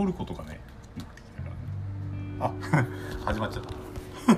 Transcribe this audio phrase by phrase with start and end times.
[0.00, 0.54] 撮ることから。
[2.46, 2.54] あ
[3.26, 3.70] 始まっちゃった。
[4.32, 4.36] うん。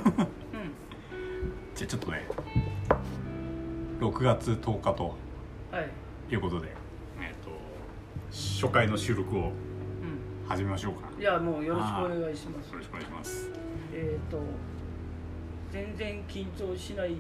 [1.77, 2.27] じゃあちょっとね
[4.01, 5.15] 6月10日と
[5.71, 5.89] はい。
[6.33, 6.67] いうことで、
[7.21, 7.51] えっと
[8.33, 9.53] 初回の収録をう
[10.49, 11.09] 始めましょうか。
[11.17, 12.73] んいやもうよろしくお願いします。
[12.73, 13.49] よろしくお願いします。
[13.93, 14.41] えっ、と
[15.71, 17.15] 全然緊張しない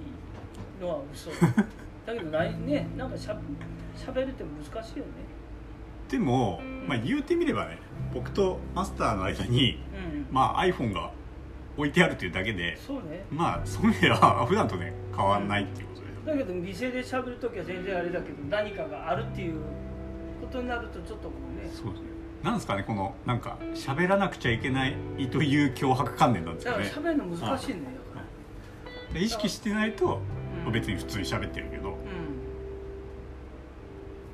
[0.81, 1.31] のは嘘。
[2.05, 3.39] だけどないねなんかしゃ
[3.95, 5.13] しゃべるって難しいよね
[6.13, 7.79] でも、まあ、言うてみればね
[8.13, 10.27] 僕とマスターの間に、うん。
[10.31, 11.11] まあ、iPhone が
[11.77, 13.25] 置いてあるというだけでそうね。
[13.31, 19.55] まあそういう意味では 普段とね変わんないっていうことで、だけど店でしゃべる時は全然あれだけど何かがあるっていう
[20.43, 21.71] ことになるとちょっとこうね。
[21.73, 22.09] そうですね。
[22.43, 24.95] なんですかねこのなんか喋らなくちゃいけない
[25.31, 27.97] という脅迫観念なんですだからかねしゃべるの難しいんだよ
[29.15, 30.21] で意識してないと、
[30.67, 30.73] うん。
[30.73, 31.91] 別に普通に喋ってるけど。
[31.91, 31.97] うん。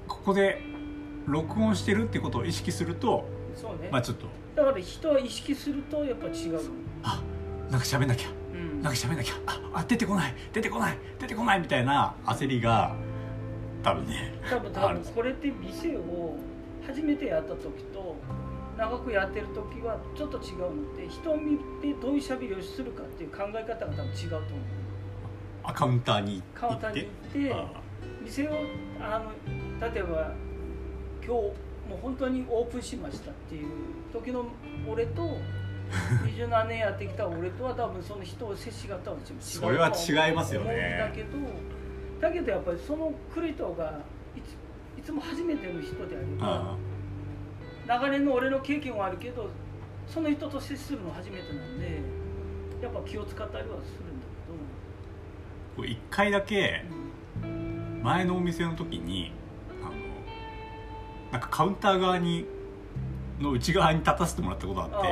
[0.06, 0.62] ここで
[1.28, 3.88] 録音してるってことを意識するとそうね。
[3.90, 4.26] まあちょっと。
[4.54, 6.60] だから人は意識するとやっぱ違う
[7.02, 7.22] あ
[7.70, 8.28] なんか喋んなきゃ。
[8.52, 8.82] うん。
[8.82, 9.34] なんか喋んなきゃ。
[9.46, 10.34] ああ出てこない。
[10.52, 10.98] 出てこない。
[11.18, 12.94] 出てこないみたいな焦りが
[13.82, 16.36] 多分ね多分多分これって店を
[16.86, 18.16] 初めてやった時と
[18.76, 24.50] 長くやってる時はちょっと違うので人を見てどういうしゃべりをするかっていう考え方が多分違うと思う。
[25.64, 27.82] あカウンターにカウンターに行ってあ
[28.22, 28.52] 店を
[29.00, 29.32] あの
[29.92, 30.32] 例えば
[31.28, 31.42] 今日
[31.90, 33.68] もう本当にオープンしましたっていう
[34.10, 34.46] 時の
[34.88, 35.36] 俺と
[36.24, 40.96] 二十何年やってきた俺とは多分その人を接し方は違うそれは違いますよね。
[40.98, 41.28] だけど
[42.18, 44.00] だけどやっぱりその来る人が
[44.34, 46.76] いついつも初めての人であればあ
[47.86, 49.50] 長年の俺の経験はあるけど
[50.06, 52.00] その人と接するの初めてなんで
[52.82, 54.26] やっぱ気を使ったりはするんだ
[55.76, 56.84] こう一回だけけ
[57.42, 57.46] ど、
[58.02, 59.47] 前のお店の時にあの
[61.32, 62.46] なんかカウンター側に
[63.40, 65.08] の内側に立たせてもらったことがあって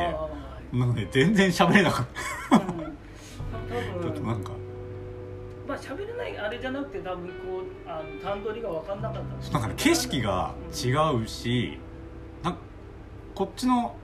[0.75, 2.07] あなんかね全然喋れなかっ
[2.51, 4.53] あ、うん、たちょっとなんか。
[5.67, 7.33] まあ喋れないあれじゃなくて多分こ
[7.87, 10.93] うあの段取りが分かんなかったなんかね景色が違
[11.25, 11.79] うし
[12.45, 12.61] なんか
[13.35, 13.97] こっちの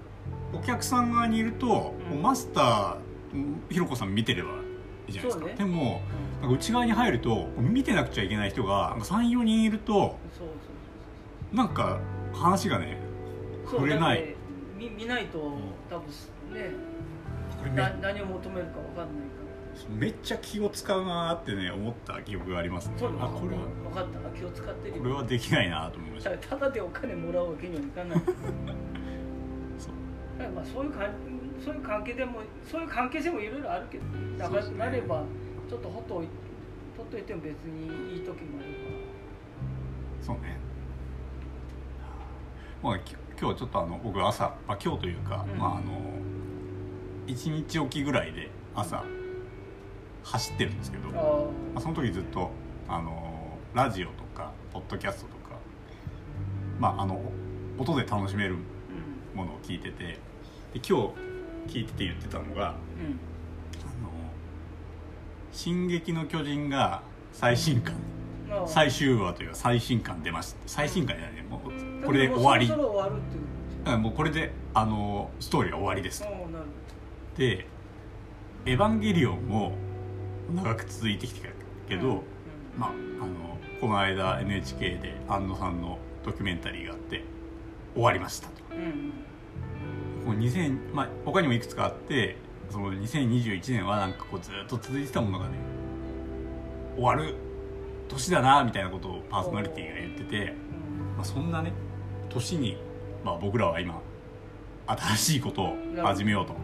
[0.53, 4.53] お客さん側にいると、もうマスターひろこさん見てればい
[5.09, 5.55] いじゃないですか、ね。
[5.55, 6.03] でも
[6.43, 10.19] なんか内側に入ると見てなくちゃいけない人が34人いると
[11.53, 12.01] なんか
[12.33, 12.99] 話がね
[13.71, 14.35] 触れない。
[14.77, 16.07] 見見ないと多分
[16.53, 16.71] ね
[17.59, 19.43] これ何を求めるか分かんないか
[19.89, 19.95] ら。
[19.97, 22.95] めっちゃ気を使うなーってね思った記憶がありますね。
[22.99, 24.39] そうあこれは分かった。
[24.39, 24.97] 気を使ってる。
[24.97, 26.31] よこれはできないなと思いました。
[26.39, 28.19] ただでお金もらうわけにはいかない。
[29.79, 30.43] そう。
[30.43, 31.11] らまあそういうかん
[31.65, 34.77] そういう関係でもそういう関係性もいろいろあるけどね。
[34.77, 35.25] なれば
[35.69, 36.29] ちょっとほっとい
[36.97, 38.69] 取っといても別にいい時もあれ
[40.21, 40.59] そうね
[42.83, 45.59] まあき今日ちょっとあの僕朝、まあ、今日というか、うん。
[45.59, 46.01] まああの
[47.27, 49.05] 1日おきぐらいで朝
[50.25, 51.23] 走ってるんですけど、まばあ
[51.77, 52.51] あ、その時ずっと
[52.89, 55.57] あのラジオとかポッドキャストとか
[56.79, 57.21] まああの
[57.79, 58.57] 音で楽しめる
[59.35, 60.19] あものを聞いててで
[60.75, 60.93] 今日
[61.69, 63.07] 聞いてて言ってたのがうん。
[63.07, 63.19] うん
[63.85, 64.11] あの
[65.53, 67.95] 「進撃の巨人」が最新刊
[68.67, 70.59] 最終話というか最新刊出ました。
[70.67, 72.67] 最新刊じゃないねもうこれで終わり。
[72.67, 73.43] そろそろ終わるっていう
[73.85, 76.25] うんもうこれであのストーリーは終わりです。
[76.25, 76.67] ああなる
[77.37, 77.67] で
[78.65, 79.73] 「エヴァンゲリオン」も
[80.55, 81.49] 長く続いてきてた
[81.89, 82.21] けど、うん
[82.77, 82.93] まああ
[83.27, 87.25] のこの間 NHK で安野さんのドキュメンタリーがあって
[87.95, 88.55] 終わりましたと。
[88.71, 89.13] うん
[90.25, 92.37] こう2000、まあ、他にもいくつかあって
[92.71, 95.57] その2021年はなんかこうずっと続いてたものがね
[96.95, 97.35] 終わる
[98.09, 100.55] 年だなみたいなことをパーソナリティが言ってて、
[101.17, 101.73] まあ、そんなね
[102.33, 102.77] 年に、
[103.25, 104.01] まあ、僕らは今
[104.87, 106.55] 新しいことを始めようと。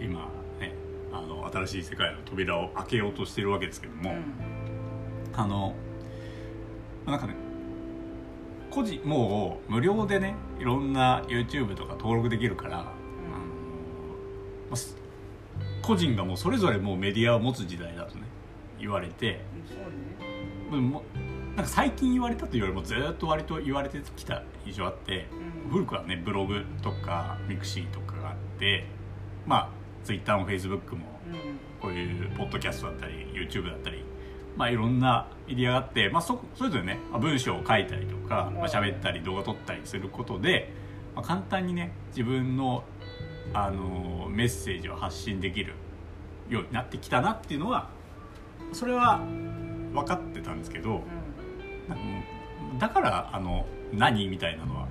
[0.00, 0.28] 今
[0.60, 0.74] ね
[1.12, 4.24] あの新しい世界の扉を開けようとしてるわけですけども、うん。
[5.34, 5.74] あの
[7.06, 7.34] なんかね
[8.70, 12.90] 個人もう無料でねいろんな YouTube とか登録できるから、あの
[14.70, 14.76] ま
[15.82, 18.22] 個人がもうそれぞれもうメディアを持つ時代だとね
[18.78, 19.40] 言われて。
[19.66, 19.74] そ
[20.76, 20.88] うね。
[20.88, 21.02] もう
[21.56, 25.26] なんか最近言われたというよりもずっと割と言われてきた印象あって
[25.64, 25.70] うん。
[25.70, 28.86] 古くはねブログとか mixi とかがあって
[29.46, 29.70] まあ
[30.04, 31.58] Twitter も Facebook もうん。
[31.80, 34.04] こういうポッドキャストだったり YouTube だったり、
[34.56, 40.72] まあ、いろんなメディアがあって、まあ、そそれぞれねまあ文章を書いたりとか、まあ喋ったり動画撮ったりすることで、
[41.14, 42.84] まあ、簡単にね自分の、
[43.54, 45.74] あのメッセージを発信できる
[46.48, 47.88] ようになってきたなっていうのは
[48.72, 49.20] それは
[49.92, 51.00] 分かってたんですけどなん
[52.78, 54.88] だからあの何みたいなのは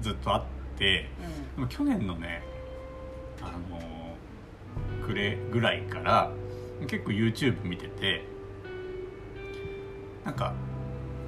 [0.00, 0.42] ずっとあっ
[0.78, 1.56] てうん。
[1.56, 2.42] でも去年のね
[3.40, 3.80] あの
[5.06, 6.30] 暮れぐらいから
[6.86, 8.24] 結構 YouTube 見てて
[10.24, 10.54] なんか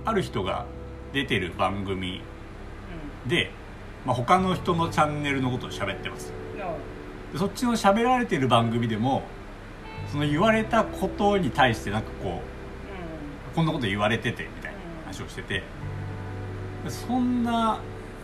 [0.04, 0.66] ある人が
[1.12, 2.20] 出てる番組
[3.26, 3.50] で、
[4.04, 6.32] まあ、他の人のチャンネルのことを喋ってます。
[7.32, 9.22] でそっちの喋られてる番組でも
[10.10, 12.40] その言われたことに対してなんかこ
[13.52, 14.48] うこんなこと言われててみ
[15.04, 15.62] 話をしてて。
[16.88, 17.80] そんな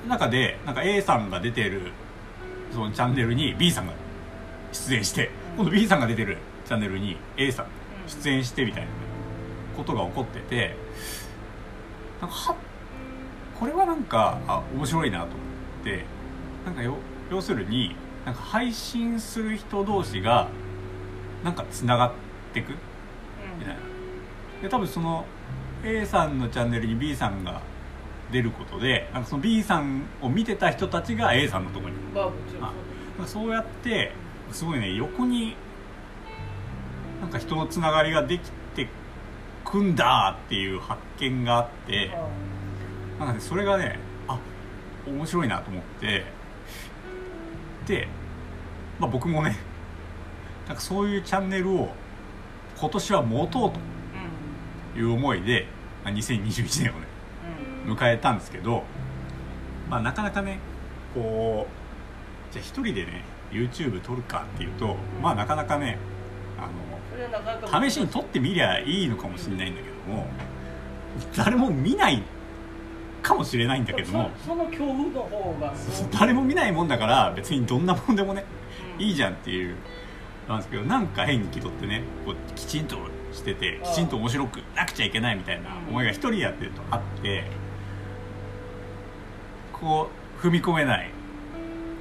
[0.09, 1.93] 中でなんか A さんが出てる
[2.73, 3.93] そのチャンネルに B さんが
[4.73, 7.67] 出演して今度 B さんが出てるチャンネルに A さん
[8.06, 8.88] 出演してみたいな
[9.77, 10.77] ことが起こってて
[12.21, 12.56] なんかは
[13.59, 16.05] これはなんかあ面白いなと思って
[16.65, 16.82] なんか
[17.31, 17.94] 要するに
[18.25, 20.49] なんか配信する人同士が
[21.44, 22.12] なんかつながっ
[22.53, 22.73] てく
[23.59, 23.81] みたいな。
[24.62, 25.25] で多分その
[25.85, 27.62] A さんのチャンネルに B さんが
[28.31, 31.97] 出ることでなんかその B さんを見てた人たちが A さんのところに。
[32.61, 32.73] まあ
[33.25, 34.12] あそうやって
[34.50, 35.55] すごいね横に
[37.21, 38.88] なんか人のつながりができて
[39.65, 42.11] くんだっていう発見があって
[43.19, 44.38] あなんかねそれがねあ
[45.06, 46.25] 面白いなと思って。
[47.87, 48.06] で、
[48.99, 49.56] まあ、僕もね
[50.67, 51.91] なんかそういうチャンネルを
[52.79, 53.81] 今年は持とううんと
[54.96, 55.66] いう思いで、
[56.04, 57.06] まあ、2021年をね
[57.87, 57.92] うん。
[57.94, 58.82] 迎えたんですけど、
[59.88, 60.58] まあ、なかなかね
[61.14, 61.66] こ
[62.50, 65.98] うじゃあ一人でね YouTube 撮るかっていうとまあなかなかね
[66.58, 66.69] あ
[67.78, 70.26] の試しに撮ってみりゃいいのかもしれないんだけども
[71.36, 72.22] 誰も見ない
[73.22, 75.75] かもしれないんだけどもそその恐怖の方が。
[76.19, 78.44] 誰も見ないもんだから別にどんなもんでもね
[78.98, 79.04] うん。
[79.04, 79.76] いいじゃんっていう
[80.48, 82.96] なんですけどなんか変に気取ってねこうきちんと
[83.32, 87.44] しててきちんと面白くなくちゃいけないみたいな思いが一人でやってるとあって
[89.73, 91.11] こう踏み込めない。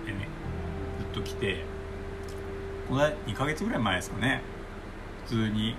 [0.06, 0.28] でね
[1.00, 1.64] ずっと来て
[2.88, 4.42] この2ヶ月ぐらい前ですかね。
[5.26, 5.76] 普通に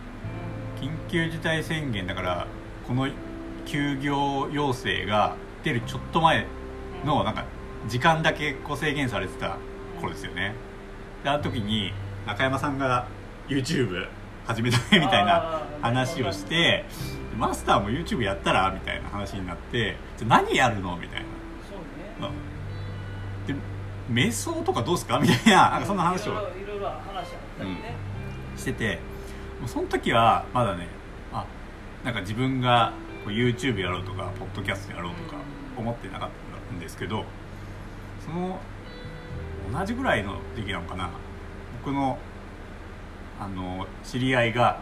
[0.81, 2.47] 緊急事態宣言だから
[2.87, 3.09] この
[3.67, 6.47] 休業要請が出るちょっと前
[7.05, 7.45] のなんか
[7.89, 9.57] 時間だけこう制限されてた
[10.01, 10.55] 頃ですよね。
[11.25, 11.93] であの時に
[12.27, 13.07] 中山さんが
[13.49, 14.09] YouTube
[14.47, 16.85] 始めたねみたいな話をして
[17.39, 21.23] マスターも YouTube やったらみたいな話になってじゃあ何やるのみたい
[21.69, 21.85] そうね。
[22.21, 22.31] な
[23.47, 23.55] で
[24.11, 27.27] 瞑想とかどうすかみたいななんかそんな話をいろいろいろいろ話あっ
[27.59, 27.95] たりね。
[28.57, 28.99] してて
[29.67, 30.89] その時はまだね
[31.33, 31.45] あ
[32.05, 32.93] なんか自分が
[33.27, 35.37] YouTube やろうとかポッドキャストやろうとか
[35.77, 36.29] 思ってなかっ
[36.69, 37.25] たんですけど
[38.25, 38.59] その
[39.73, 41.11] 同じぐらいの時期なのかな。
[41.85, 42.19] 僕の
[43.41, 44.81] あの知り合いが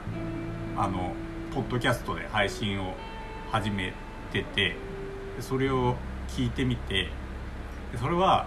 [0.77, 1.13] あの
[1.55, 2.95] ポッドキャストで配信を
[3.53, 3.93] 始め
[4.33, 4.75] てて
[5.41, 5.95] それを
[6.27, 7.09] 聞いてみて
[8.01, 8.47] それは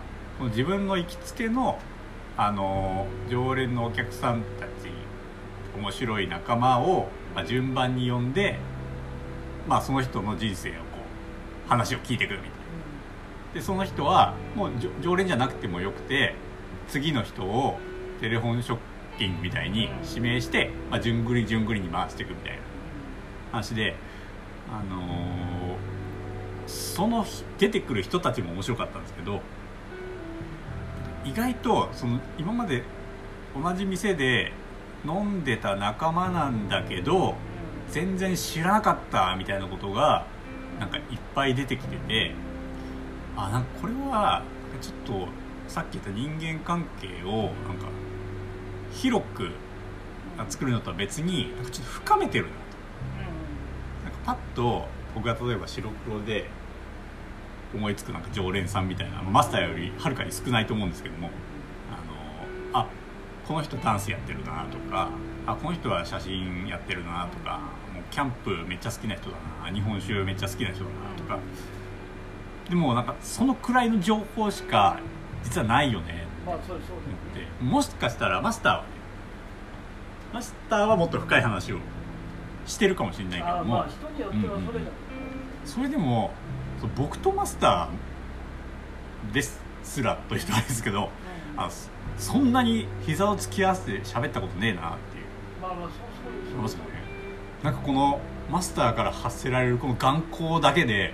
[0.49, 1.79] 自分の行きつけの
[2.37, 4.91] あの常連のお客さんたち
[5.77, 8.57] 面白い仲間を、ま、順番に呼んで、
[9.67, 10.79] まあ、その人の人生をこ
[11.65, 12.61] う話を聞いてくるみたいな。
[13.53, 14.71] でその人はもう
[15.01, 16.35] 常連じゃなくてもよくて
[16.87, 17.77] 次の人を
[18.21, 18.77] テレフォンショッ
[19.21, 22.57] キングみたいに指名して、まあ、順繰り順繰りに回していくみたいな
[23.51, 23.95] 話で
[24.67, 25.91] あのー
[26.67, 27.25] その
[27.57, 29.41] 出てくる人たちも面白かったんですけど
[31.25, 32.83] 意外とその今まで
[33.61, 34.53] 同じ店で
[35.05, 37.35] 飲んでた仲間なんだけど
[37.89, 40.25] 全然知らなかったみたいなことが
[40.79, 41.03] なんかいっ
[41.35, 42.31] ぱい出てきてて
[43.35, 44.43] あなんかこれは
[44.81, 45.27] ちょっと
[45.67, 47.87] さっき言った人間関係をなんか
[48.93, 49.49] 広く
[50.49, 52.55] 作るのとは別になんかちょっと深めてるなと。
[54.05, 56.49] なんかパッと僕が例えば白黒で
[57.73, 61.29] 思いつくなんか常連さんみたいなマスターよりはるかに少ないと思うんですけども
[62.73, 62.87] あのあ
[63.47, 65.09] この人ダンスやってるなとか
[65.45, 67.59] あこの人は写真やってるなとか
[67.93, 71.39] もうキャンプめっちゃ好きな人だな日本酒めっちゃ好きな人だなとか。
[72.69, 74.97] でもなんかそのくらいの情報しか
[75.43, 76.20] 実はないよね。
[76.45, 78.87] まあそうそうと思ってもしかしたらマスターはね
[80.33, 81.77] マスターはもっと深い話を
[82.65, 83.51] してるかもしれないけども。
[83.51, 84.91] ああまあ人によってはそれだ
[85.65, 86.31] それでも
[86.79, 91.09] そう僕とマスターですすらという人はですけど
[91.57, 95.25] あそそんなに膝を突き合わせて喋ったことねえなっていう。
[95.61, 95.89] まあまあそう
[96.49, 96.89] そう思いますよね。
[97.63, 98.19] なんかこの
[98.49, 101.13] マスターから発せられるこの眼光だけで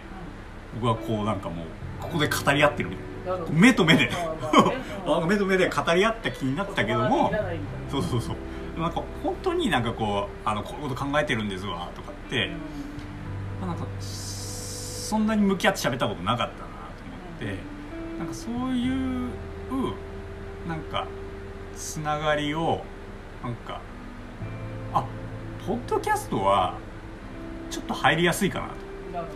[0.75, 1.65] 僕はこうなんかもう
[2.01, 3.07] ここで語り合ってるみたいな
[3.50, 4.10] 目と目で。
[5.27, 7.31] 目と目で語り合った気になったけども。
[7.89, 8.79] そうそうそう。
[8.79, 12.51] なんか本当になんかこうあのこういうこと考えてるんですわとかって、
[13.60, 16.63] まあなんかそんなに向き合って喋ったことなかったなと
[17.43, 17.77] 思って。
[18.19, 19.29] なんかそういう
[20.67, 21.07] なんか
[21.75, 22.84] つながりを
[23.43, 23.79] なんか
[24.93, 25.05] あ
[25.65, 26.77] ポッドキャストは
[27.69, 28.62] ちょっと入りやすいか
[29.13, 29.36] なと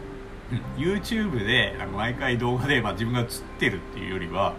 [0.78, 3.28] YouTube でなんか毎回動画で、まあ、自分が映っ
[3.60, 4.54] てるっていうよりは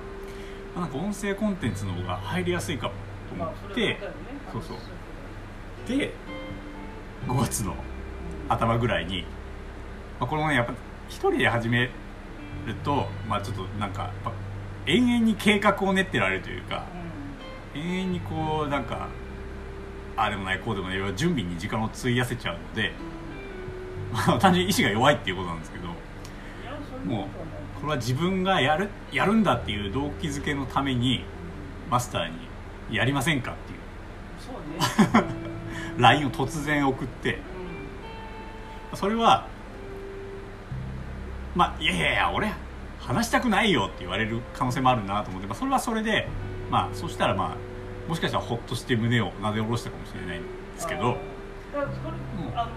[0.74, 2.94] まあなんか音声コンテンツの方が入りやすいかも
[3.28, 3.98] と思って、
[4.52, 4.76] そうそう。
[5.88, 6.12] で
[7.26, 7.74] 5月の
[8.48, 9.22] 頭ぐらいに、
[10.18, 10.72] まあ、このねやっぱ
[11.08, 11.90] 一人で始める
[12.84, 14.10] とまあちょっとなんか
[14.86, 16.86] 延々に計画を練ってられるというか
[17.74, 17.80] うん。
[17.80, 19.08] 永遠にこうなんか
[20.16, 22.92] ああでもないこうでもない準備に時間を費やせちゃうので、
[24.12, 25.88] まあ、単純に意志が弱いっていうことなんですけど
[27.04, 31.24] もうこれは自分がやるやるんだっていう動機づけのために
[31.90, 32.34] マスターに
[32.96, 33.78] 「やりませんか?」っていう
[34.38, 35.28] そうね
[35.98, 37.38] LINE を突然送って
[38.92, 39.46] うそれは
[41.54, 42.52] まあいやいやいや俺
[43.00, 46.28] 話したくないよって言われる可能性もあるなと思って、まあ、それはそれで
[46.70, 50.46] まあそしたらまあもしかしたらほっとして胸をなで下ろしたかもしれないんで
[50.78, 51.00] すけど
[51.74, 52.70] あーだからそれ、うんあの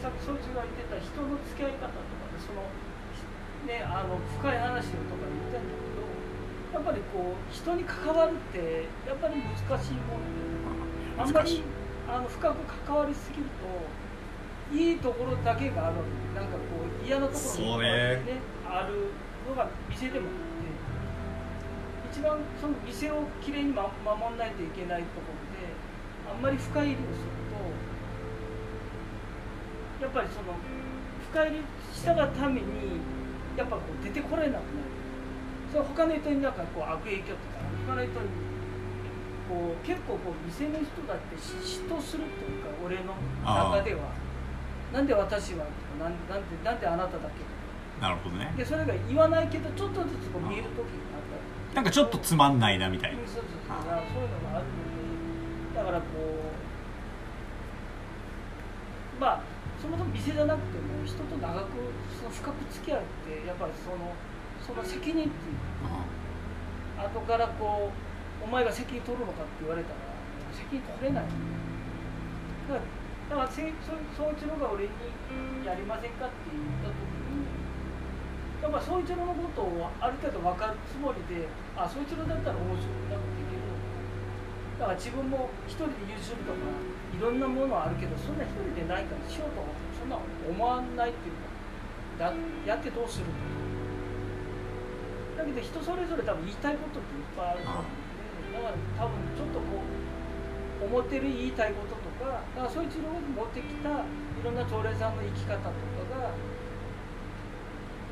[0.00, 2.64] さっきそいつが言ってた人の付き合い方とかでその
[3.68, 6.08] ねあの深い話をとか言ってんだけど
[6.72, 10.40] やっぱりこう人に関わるってやっぱり難しいもんで
[11.20, 11.62] あんまり
[12.08, 13.68] あの深く関わりすぎると
[14.72, 15.96] いいところだけがある
[16.34, 19.12] なんかこう嫌なところもいっぱいねある
[19.48, 25.68] のが店でもあって一番その店をきれいに、ま、守らないといけないところで
[26.32, 27.39] あんまり深入りをすると
[30.00, 30.56] やっぱりその
[31.30, 33.00] 深入りしたがために
[33.56, 34.64] やっぱこう出てこれなくなる。
[35.70, 38.16] それは他の人になんかこう悪影響とか他の人に
[39.48, 43.14] こう結構こう店の人だって嫉妬するというか俺の
[43.44, 44.10] 中では。
[44.92, 48.52] なんで私はとかなんなんでなんであなただけなるほどね。
[48.56, 51.36] でそれが言わないけどちょっとずつこう見える時があった
[51.70, 51.76] り。
[51.76, 53.20] なんかちょっとつまんないなみたいな。
[53.20, 53.52] うんそうそうそう。
[53.68, 54.72] そういうのがあるの
[55.74, 55.78] で。
[55.78, 56.04] だからこ
[59.18, 59.40] うまあ
[59.80, 61.72] そもそも店じゃなくても人と長く
[62.12, 64.12] その深く付き合うってやっぱりその
[64.60, 65.56] その責任っていう
[65.88, 69.96] か後からこうお前が責任取るのかって言われたら
[70.52, 71.24] 責任取れない。
[71.24, 72.84] だから
[73.30, 74.92] だからせそそいつのが俺に
[75.64, 76.98] やりませんかって言った時
[77.30, 77.46] に
[78.60, 83.64] やっぱそいつののことをある程度分かるつもりであそいつのだったら面白くなくできる
[84.82, 86.68] だから自分も一人で YouTube とか
[87.16, 91.36] いろんなものあるけどそんな一人でないからしようと思ってそんな思わないっていう
[92.18, 92.32] かだ
[92.64, 93.26] やってどうする
[95.36, 104.04] だけど人それぞれ多分言いたいことっていっぱいあると思うんでだから多分ちょっとこう思ってる言いたいこととかだからそいつの持ってきたい
[104.44, 105.72] ろんな常連さんの生き方とか
[106.12, 106.32] が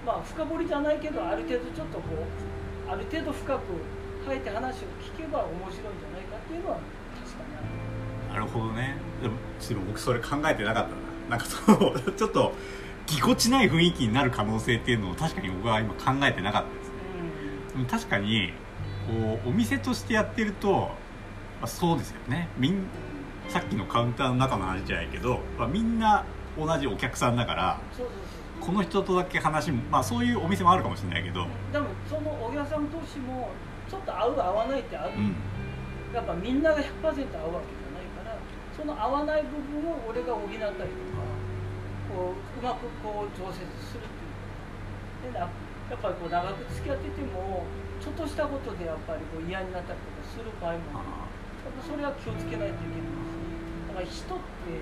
[0.04, 3.60] まあ深掘りじゃないけどある程度ちょっとこうある程度深く
[4.24, 6.97] 入って話を聞けば面白いんじゃないかっていうのは。
[8.28, 8.96] なるほどね。
[9.22, 10.96] でもちょっと僕それ考えてなかったな。
[11.30, 12.52] なんかそのちょっと
[13.06, 16.94] ぎこちない雰囲気になる可能性っていうのを確かに僕は今考えてなかったですね。
[17.72, 18.52] でも確かに
[19.06, 20.90] こうお店としてやってると、ま
[21.62, 22.48] あ、そうですよね。
[22.58, 22.86] みん
[23.48, 26.24] さっきのカウンターの中の話じゃないけど、まあ、みんな
[26.58, 27.80] 同じお客さんだから
[28.60, 33.50] この人とだけ話も、まあ、そういうお店もあるかもしれないけど、でもそのお客さん同士も
[33.88, 35.34] ちょっと合う合わないってある、うん、
[36.12, 37.16] やっぱみんなが100%合うわ
[37.60, 37.77] け
[38.78, 40.86] その合わない部分を俺が補ったりとか
[42.14, 44.14] こううまくこう調節するっ
[45.26, 45.34] ていう。
[45.34, 45.50] でな
[45.90, 47.66] やっぱりこう長く付き合ってても
[47.98, 51.28] ちょっとしたことでやっぱりこう嫌になったりとかする場合もある。
[51.66, 54.78] やっぱそれは気をつけないといけないしだから人って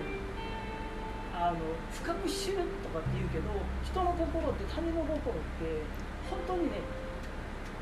[1.33, 3.49] あの深く知るとかって言うけど
[3.81, 5.83] 人の心って他人の心って
[6.29, 6.85] 本当にね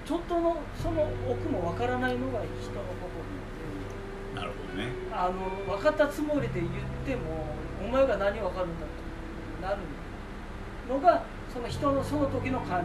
[0.07, 3.19] ちょっとのその奥もわからないのが人の心。
[3.19, 3.54] で
[4.35, 4.89] なるほどね。
[5.13, 6.67] あの分かったつもりで言っ
[7.07, 7.47] ても
[7.85, 9.77] お前が何分かるんだってなる
[10.89, 11.23] のが
[11.53, 12.81] その人のその時の感情だ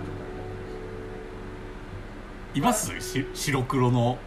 [2.54, 3.00] います？
[3.02, 4.18] し白黒の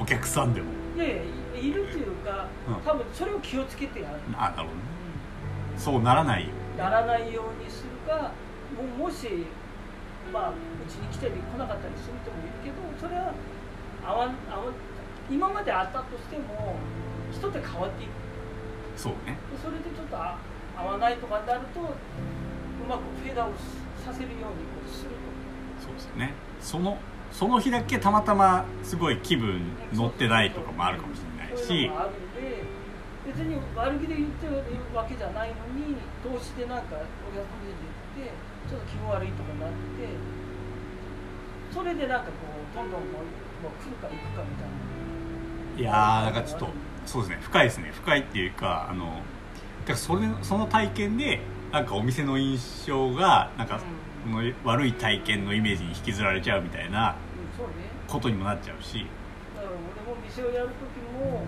[0.00, 0.66] お客さんでも。
[0.96, 2.74] いやいやいいるっていうか、うん。
[2.82, 4.74] 多分それを気をつけてやる、あなるほどね。
[5.76, 8.32] そうならないやらないようにするか
[8.76, 9.28] ももし
[10.32, 10.54] まあう
[10.90, 13.32] ちに来たり来なかったりする人もいるけどそれは
[14.04, 14.74] 合わん合わん
[15.30, 16.76] 今まであったとしても
[17.32, 18.10] 人って変わっていく。
[18.96, 20.38] そうねでそれでちょっとあ
[20.76, 21.84] 合わないとかになるとう
[22.88, 23.52] まくフェーダーを
[24.04, 25.16] させるようにこうすると。
[25.86, 26.34] そうですね。
[26.60, 26.98] その
[27.32, 29.60] その日だけたまたますごい気分
[29.92, 31.90] 乗ってないとかもあるかもしれないし。
[31.90, 32.62] あるんで
[33.24, 34.60] 別に悪気で言ってる
[34.94, 37.72] わけじゃないのに投資でなんかお客さんで
[38.14, 38.36] 言って
[38.68, 40.12] ちょっと気分悪いとかなって
[41.72, 43.24] それでなんかこうどんどんも
[43.64, 44.93] う来るか行くかみたいな
[45.76, 46.68] いやーなんかちょっと
[47.06, 47.90] そうですね深いですね。
[47.92, 49.22] 深いっていうかあのだか
[49.92, 51.40] らそれその体験で
[51.72, 57.16] なんかお店の印象がなんか、その悪い体験のイメージに引きずられちゃうみたいな
[58.06, 59.06] ことにもなっちゃうし。
[59.56, 61.42] だから俺も店をやる時も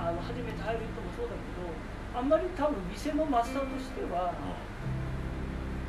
[0.00, 4.32] あの初めて入る人もそうだけどあんまり多分店のマスターとしては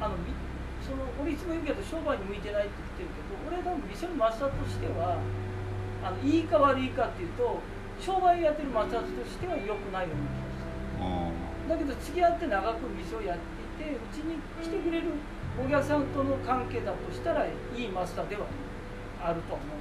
[0.01, 0.35] あのみ
[0.83, 5.19] その俺いつも言うけど商売に向いてないって言ってるけど俺は多分店のマスターとしては
[6.03, 7.59] あのいいか悪いかっていうと
[7.99, 11.05] 商売やってるマスターとしては良くないような気がする。
[11.05, 11.69] うん。
[11.69, 13.37] だけど付き合って長く店をやっ
[13.77, 15.11] ていてうちに来てくれる
[15.57, 18.45] お客さんとの関係だとしたらいいマスターでは
[19.21, 19.77] あるとは思う。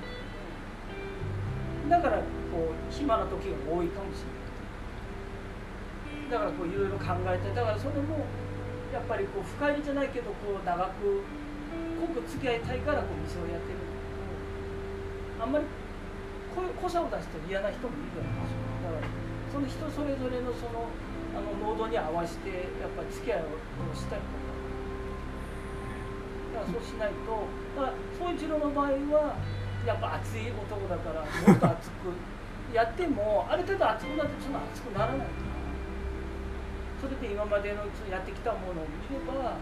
[1.91, 6.31] だからこう暇な時が多いかもしれない。
[6.31, 8.27] だからこういろいろ考えてだからそれも
[8.93, 11.23] やっぱりこう深入りじゃないけどこう長く
[12.01, 13.79] 濃く付き合いたいからこう店をやってる。
[15.39, 15.65] あんまり
[16.63, 18.65] 濃さを出して嫌な人もいるわけですよ。
[18.85, 19.09] だから
[19.53, 20.89] その人それぞれのその
[21.37, 22.49] あの濃度に合わせて
[22.81, 23.61] やっぱり付き合いを
[23.93, 24.57] したりとか
[26.57, 27.45] だからそうしないと
[27.77, 29.37] だから宗一郎の場合は
[29.85, 32.17] やっぱ熱い男だからもっと熱く
[32.73, 35.57] やってもある程度熱くなってそんな熱くならないから
[37.01, 39.61] それで今までのやってきたものを見れば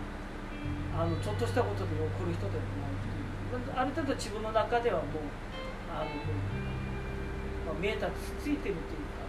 [0.95, 3.25] あのちょっとしたことで怒る人ではないっていう。
[3.75, 5.07] ある程度自分の中ではもう
[5.91, 6.11] あの、
[7.81, 9.25] 見えたつついてるというか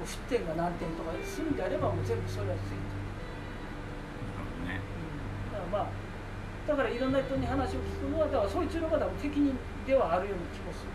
[0.00, 3.04] こう沸点が何点とかするんであればもう全部それはついてる。
[4.68, 4.80] なる
[5.52, 6.04] だからまあ
[6.66, 9.52] だからいろんな人に話を聞くのはだからそういうのが多分責任
[9.86, 10.94] ではあるような気もする。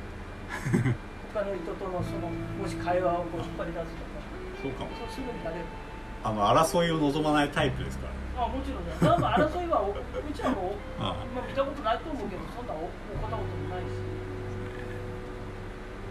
[1.30, 2.26] 他の人とのその
[2.58, 4.20] もし会話をこう引っ張り出すとか。
[4.64, 4.90] そうかも。
[4.98, 5.90] そうするんれば。
[6.22, 8.20] あの争いを望まないタイプですから。
[8.44, 8.88] あもちろん。
[8.88, 9.96] だだからまあ争いはおう
[10.34, 14.19] ちはもう あ今見たことないと思うけどそんなお起こったこともないし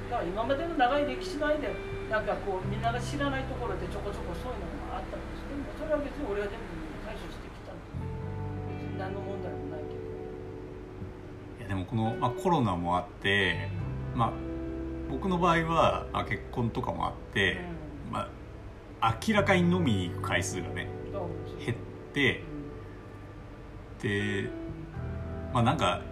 [0.08, 1.68] だから今までの長い歴史内で
[2.08, 6.64] なんかこうみんなが知らないところでちょこちょこそういうのがあったとしてもそれは別に俺が全部
[7.04, 7.72] 対処してきた。
[7.72, 10.00] んで別に何の問題もないけど。
[11.60, 13.68] いやでもこの、まあ、コロナもあって、
[14.14, 14.32] まあ、
[15.10, 17.58] 僕の場合は、まあ、結婚とかもあって、
[18.10, 18.30] ま
[19.00, 20.88] あ、明らかに飲みに行く回数がね
[21.64, 21.78] 減っ
[22.14, 22.42] て
[24.02, 24.48] で
[25.52, 26.02] まあなんか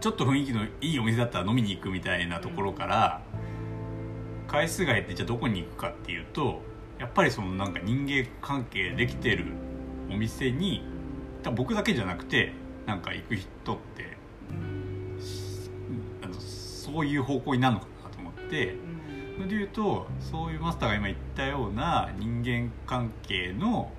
[0.00, 3.20] ちょっと雰囲気のいいお店だったら飲みに行くみたいなところから
[4.46, 6.62] 回数が減ってじゃあどこに行くかっていうと
[6.98, 9.46] やっぱりそのなんか人間関係できてる
[10.10, 10.84] お店に
[11.42, 12.52] 多分僕だけじゃなくて
[12.86, 14.16] なんか行く人って
[16.22, 18.76] あのそういう方向になるのかなと思って
[19.36, 23.92] それで言うとそういうマスターが今言ったような人間関係の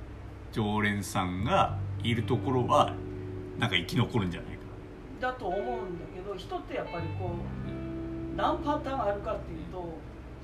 [0.52, 2.96] 常連さんがいるところは
[3.60, 4.49] なんか生き残るんじゃない
[5.20, 9.98] だと思うんだけど人ってやっぱりこう何パターンあるかっていうと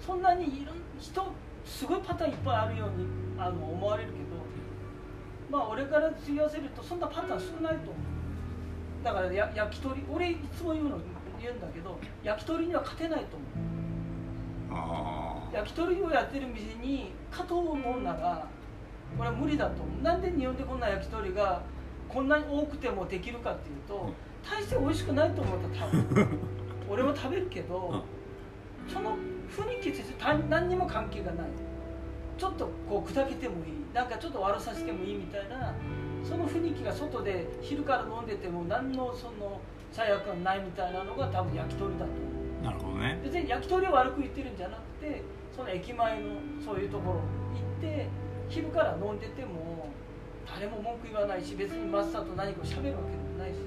[0.05, 1.33] そんなにいろん人
[1.65, 3.05] すごいパターンいっぱいあるように
[3.37, 4.25] あの思われるけど
[5.49, 7.95] まあ俺から言わせるとそんなパターン少ないと思う。
[9.03, 10.97] だからや焼き鳥俺いつも言うの
[11.39, 13.49] 言うんだけど焼き鳥には勝てないと思う。
[14.71, 18.47] あ焼き鳥をやってる店に勝とう思うなら
[19.15, 20.03] これは無理だと思う。
[20.03, 21.61] なんで日本でこんな焼き鳥が
[22.09, 24.13] こんなに多くてもできるかっていうと
[24.49, 26.39] 大して美味しくないと思った多分。
[26.89, 28.03] 俺も食べるけど
[28.87, 29.17] その
[29.49, 31.47] 雰囲気ってた何にも関係がない。
[32.37, 33.85] ちょっとこう砕けてもいい。
[33.93, 35.73] なんかちょっと悪さしてもいいみたいな
[36.21, 42.11] その雰囲気が外で昼から飲んでても何のその罪悪感ないみたいなのが多分焼き鳥だと思
[42.61, 42.63] う。
[42.63, 43.19] なるほどね。
[43.23, 45.21] 別に焼き鳥を悪く言ってるんじゃなくて
[45.55, 48.09] その駅前のそういうところ行って
[48.49, 49.87] 昼から飲んでても
[50.45, 53.57] 誰も文句言わないし別にマスターと何か喋るわけでもないし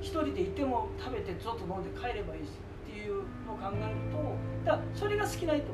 [0.00, 2.50] 一人でいても食べてちょっと飲んで帰ればいいし
[2.86, 4.18] っていうのを考えると
[4.64, 5.66] だからそれが好きな人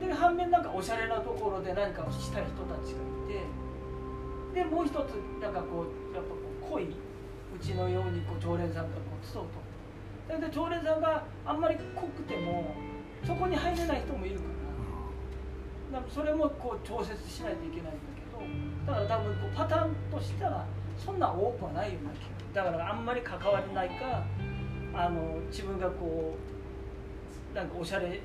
[0.00, 3.28] で反面なんかおしゃれなところで何かをしたい人たちがい
[4.54, 4.96] てでもう一つ
[5.40, 6.36] なんかこうやっぱこ
[6.68, 9.72] う濃いうちのようにこう常連さんがこう集うと。
[10.28, 12.74] だけど常連さんがあんまり濃くても
[13.24, 14.42] そこに入れない人もいるか
[15.92, 18.11] らだからそれもこう調節しないといけないん
[18.86, 20.66] だから多分こうパターンとしたら
[20.98, 24.24] そんな多くはないような気がだからあんまり関われないか
[24.94, 26.36] あの自分がこ
[27.52, 28.20] うなんかおしゃれ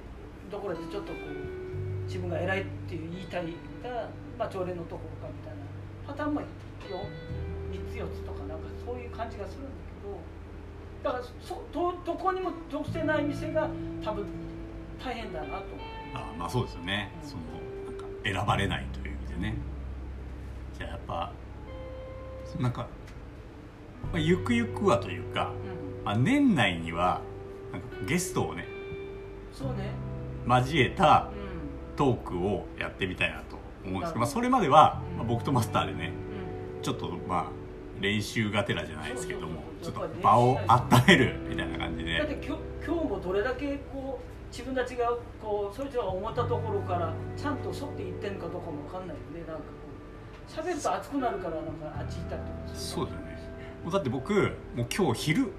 [0.52, 3.54] どころでちょっとこう自分が偉いっていう言いたい
[3.84, 5.64] が、まあ、常連のところかみたいな
[6.08, 6.48] パターンもよ
[7.72, 9.70] 3つ4つとかなんかそういう感じがするんだ
[11.04, 13.70] けどだからそどどこにも属性ない店が
[14.04, 14.26] 多分
[15.04, 15.64] 大変だなと。
[16.14, 17.12] あまあそうですよね。
[17.22, 17.44] その
[17.86, 19.58] なんか選ばれないという意味でね
[21.08, 21.32] ぱ
[22.60, 22.88] なんか
[24.12, 25.52] まあ、ゆくゆくはというか、
[26.00, 26.06] うん。
[26.06, 27.22] まあ、年内には
[27.72, 28.68] なんかゲストをね
[29.52, 29.92] そうね。
[30.48, 35.18] 交えたうトークをやってみたいなと思うんですけど、まあ、それまでは、うん。
[35.18, 36.14] まあ、僕とマスターでね
[36.82, 37.46] ちょっとまあ
[38.00, 49.64] 練習がてらじゃないですけどもちょっと場を温めるみたいな感じだってで今日今日もどれだけこう自分たちがこうそいつらが思ったところからちゃんと沿っていってんかどうかもわかんないんでなんか
[50.48, 53.38] 喋ると熱くなるからなんかあっち行ったりとかそうですよね。
[53.84, 54.34] もうだって僕
[54.76, 55.52] もう今日昼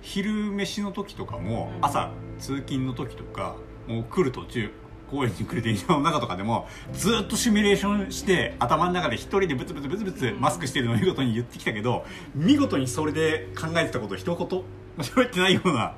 [0.00, 1.84] 昼飯の時とかもうん。
[1.84, 3.56] 朝通勤の時とか
[3.86, 4.70] もう来る途中
[5.10, 14.64] 公園に来る電車の中とかでもずっとシミュレーションして頭の中で一人でブツブツブツブツマスクしてるのを見事に言ってきたけど見事にそれで考えてたことを一言も
[14.98, 15.94] 喋ってないような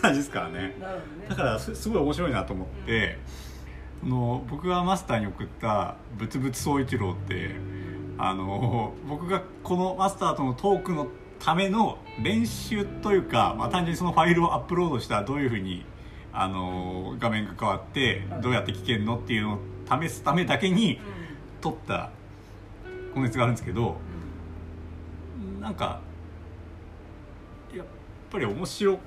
[0.00, 0.60] 感じですからね。
[0.60, 0.74] ね。
[1.28, 3.47] だからすすごい面白いなと思って、あ
[4.04, 7.56] の僕がマスターに送った「ブツブツ総一郎」って
[8.16, 11.08] あの僕がこのマスターとのトークの
[11.38, 15.84] ための練習というか、まあ、単純にそのファイルをアップロードしたらどういうふうに
[16.32, 19.58] あの画面が変わってどうやって聞けるのっていうのを
[20.00, 21.00] 試すためだけに
[21.60, 22.10] 撮った
[23.14, 23.96] コンテンツがあるんですけど
[25.60, 26.00] なんか
[27.74, 27.86] やっ
[28.30, 28.98] ぱり面白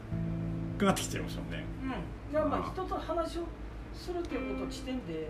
[0.77, 1.65] くなってきちゃいましたもんね。
[1.83, 3.43] うん、うん、やっぱ人と話を
[3.93, 5.29] するっていうこと地点で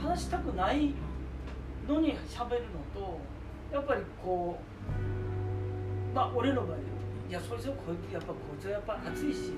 [0.00, 0.94] 話したくない
[1.88, 3.20] のに喋るのと
[3.72, 4.58] やっぱりこ
[6.12, 6.76] うまあ俺の場合
[7.28, 9.52] いやそれじゃこいつやっぱこいつはやっぱ熱いし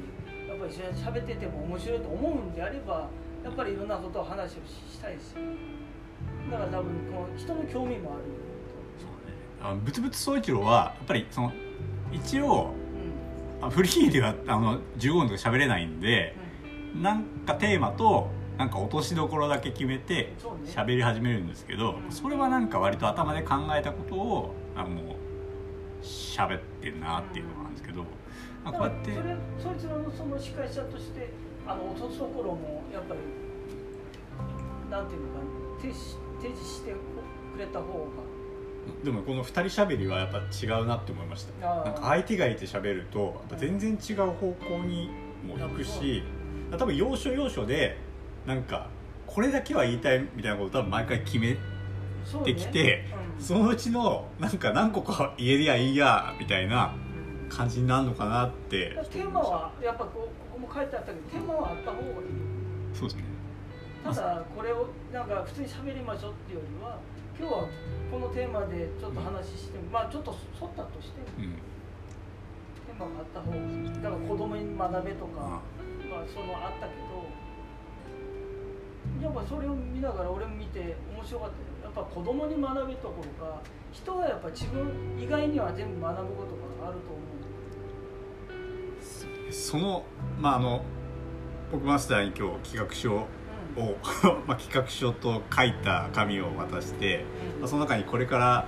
[0.48, 3.08] やっぱ一緒に喋ってても面白いと思うんであれば
[3.42, 5.34] やっぱりいろんなことを話をししたいし。
[6.50, 8.22] だから多分この人の興味もある。
[9.62, 11.52] あのブツブツ総一郎はやっぱりその
[12.12, 12.74] 一応
[13.60, 13.66] うん。
[13.66, 16.34] あフリーではあの15分とか喋れないんで
[16.94, 20.32] なんかテーマとなんか落としどころだけ決めて
[20.66, 22.12] 喋り始めるんですけどうん。
[22.12, 28.02] それはなんか割と頭で考えたことをあもう喋ってるなっていうのがあるんですけど、
[28.64, 31.30] まあこうやってそれそいつらのその司会者として
[31.66, 33.20] あの落とすところもやっぱり
[34.90, 38.34] なんていうのかな提示提示してくれた方が。
[39.02, 41.66] でもこの2人喋りはやっぱ違うなって思いました。
[41.66, 45.10] なんか相手がいて喋ると全然違う方向に
[45.46, 46.22] も行くし
[46.70, 47.96] 多分要所要所で
[48.46, 48.88] なんか
[49.26, 51.56] これだけは言いたいみたいなことを多分毎回決め
[52.24, 53.04] そうねできて
[53.38, 58.98] うんそのうちのなんか何個か言えりゃいいやみたいなうん感じになるのかなって。
[59.10, 62.14] テーマはやっぱこうここも書いてあったけどテーマはあった方がいい
[62.92, 63.24] そうですね。
[64.02, 66.98] ただこれをなんか普通に喋りましょうっていうよりは
[67.38, 67.68] 今日は
[68.10, 71.54] このテーマでちょっと話しても、まあちょっと沿ったとしてもうん。
[71.54, 74.02] テーマがあった方がいい。
[74.02, 75.60] だから子供に学べとか、
[76.14, 77.26] まあそのあったけど
[79.22, 81.64] やっぱそれを見ながら俺も見て面白かったよ。
[81.84, 83.60] やっぱ子供に学べところか
[83.92, 84.86] 人はやっぱ自分
[85.18, 87.24] 以外には全部学ぶことがあると思
[89.50, 90.04] その
[90.40, 90.84] まああの
[91.70, 93.20] 僕マスターに今日企画書う、
[93.76, 93.84] うん。
[93.84, 93.96] を
[94.46, 97.24] まあ企画書と書いた紙を渡して、
[97.54, 97.60] うん。
[97.60, 98.66] まあその中にこれから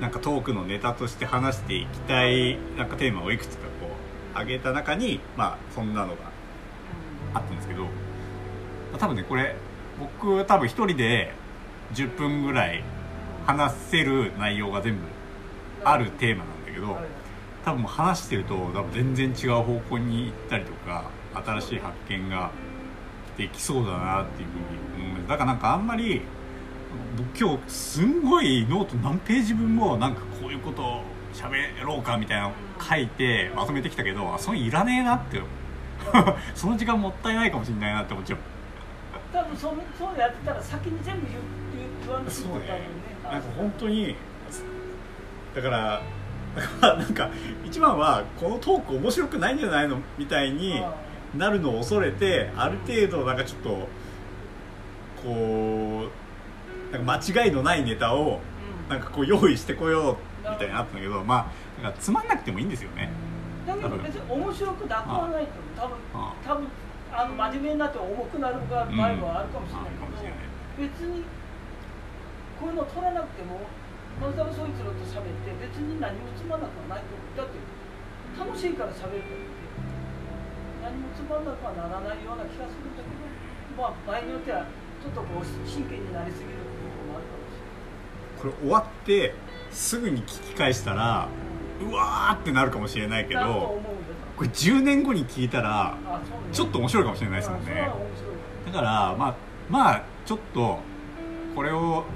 [0.00, 6.29] なんかトークのネタとして話していきたいなんかテーマをいくつかこう挙げた中にまあそんなのが
[9.00, 9.56] 多分ねこれ
[9.98, 11.32] 僕多分一人で
[11.94, 12.84] 10分ぐらい
[13.46, 15.00] 話せる内容が全部
[15.82, 17.04] あるテーマなんだけど、はい。
[17.64, 22.50] 多分話してると多分全然違う方向に行ったりとか新しい発見が
[23.36, 26.22] できそうだなっていうふうに思うだからなんかあんまり
[27.16, 31.02] 僕今日すんごいノート何ページ分もなんかこういうことを
[31.34, 35.40] 喋ろうかみたいなの書いてまとめてきたけどあそれいらねえなって
[36.54, 38.38] その時間もったいないかもしれないなって思っちゃう
[39.32, 41.40] 多分そうそうやってたら先に全部言う
[41.76, 42.76] 言う言わんとすると多分ね。
[43.22, 44.16] なんか本当に
[45.54, 46.02] だから
[46.80, 47.30] なんか
[47.64, 50.82] 一番はこのトーク面白くないんじゃないのみたいに
[51.36, 53.88] なるのを恐れてある程度なんかちょっと
[55.22, 56.08] こ
[56.90, 58.40] うなんか間違いのないネタを
[58.88, 58.88] うん。
[58.88, 60.12] なんかこう用意してこよ
[60.44, 61.48] うみたいになったんだけどま
[61.80, 63.08] あなんかつまんなくてもいいんですよね。
[63.66, 65.98] だけど別に面白くなくはないと思う。
[66.14, 66.34] 多分あ。
[66.44, 66.66] 多分
[67.10, 70.38] あの真面目になって重くなる場合はあるかもしれないかもしれない
[70.78, 71.24] けど、別に
[72.58, 73.66] こういうの取らなくても
[74.20, 77.56] 松田そいつらと喋って別に何もつまんなくはないと思うだって
[78.36, 79.60] 楽しいから喋るからって
[80.84, 83.16] 何もつまんなくはならないような気がするんだけど
[83.80, 84.68] まあ場合によっては
[85.00, 89.34] ちょっとこう真剣になりすぎる部分もあるかもしれないこれ終わって
[89.72, 91.28] すぐに聞き返したら
[91.80, 93.80] うわーってなるかもしれないけど
[94.40, 95.98] これ10年後に聞いたら
[96.50, 97.90] ちょっと面白いかもしれないですもんね。
[98.64, 99.36] だからまあ
[99.68, 100.78] まあちょっと
[101.54, 102.06] これを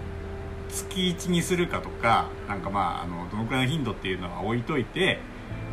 [0.70, 5.18] 月1にするかとかなんかまああのどのくらいの頻度っていうのは置いといて、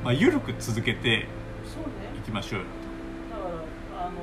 [0.04, 1.30] まあ、緩く続けて
[2.18, 2.66] いきましょうよ
[3.32, 3.44] だか
[3.96, 4.18] らあの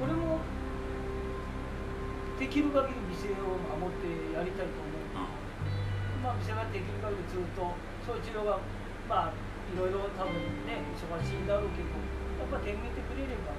[0.00, 0.38] 俺も
[2.38, 5.18] できる限り店を守ってやりたいと思う。
[6.22, 7.74] まあ店ができる限りずっと
[8.06, 8.60] そう治療が
[9.08, 10.32] まあいろいろ多分
[10.64, 11.92] ね忙しいんだろうけど
[12.40, 13.52] やっぱ点見てくれれば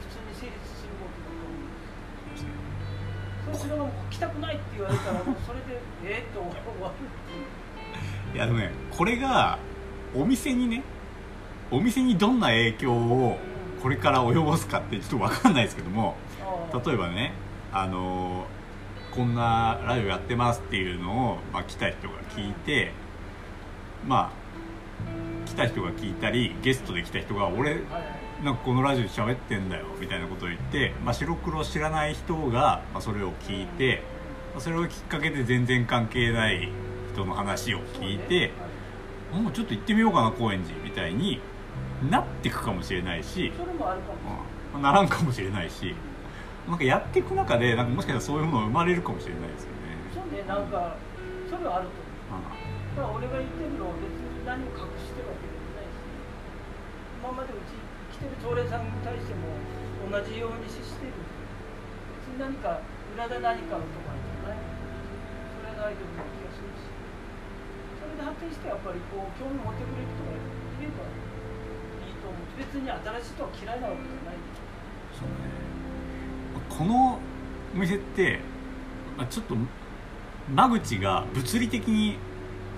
[0.00, 1.70] 普通に成立することだと思うん
[2.30, 2.68] です
[3.44, 6.48] そうすればもう来たくないって言われたらもうそれで ええと終
[6.82, 7.68] わるっていう。
[8.34, 9.58] いやでもねこれが
[10.14, 10.82] お店にね
[11.70, 13.38] お店にどんな影響を
[13.82, 16.16] これから及ぼすかってちょっと分かんないですけども
[16.84, 17.32] 例えばね
[17.72, 18.46] あの
[19.10, 22.92] こんなラジオやってますっていうのを、まあ、来た人が聞いて
[24.06, 24.37] まあ来
[25.58, 27.82] た人が聞いたりゲストで来た人が俺
[28.42, 34.02] なんかこのラジオで喋ってんだよみたいなことを言って、まあ、白黒知らない人が、まあ、それを聞いて、
[34.54, 36.70] まあそれをきっかけで全然関係ない
[37.12, 38.52] 人の話を聞いて、
[39.32, 41.40] もうちょっと行ってみようかな高円寺みたいに
[42.08, 44.40] なっていくかもしれないし、それもあるかもしれない。
[44.42, 45.94] うんならんかもしれないし
[46.68, 49.96] なんかやっていく中でなんかもしかしたらそういうもの生まれるかもしれないですよね。
[50.12, 50.94] そうねなんか
[51.48, 51.96] それはあると
[52.28, 52.44] 思う。
[52.94, 55.96] だから俺が言ってるのを別に何も隠してるわけでもないし
[57.28, 57.76] 今までうち
[58.16, 59.52] 来てる常連さんに対しても
[60.08, 61.12] 同じように接してる
[62.24, 62.80] 別に何か
[63.12, 64.64] 裏で何かのとかじゃない
[65.52, 66.88] それがないと思う気がするし
[68.00, 71.04] それで発展してやっぱりこう興味持ってくれる人がいれば
[72.00, 74.40] いいと思う別に新しい人は嫌いなわけじゃない
[75.12, 75.52] そうね
[76.64, 78.40] このお店って
[79.28, 79.52] ちょっと
[80.48, 82.16] 間口が物理的に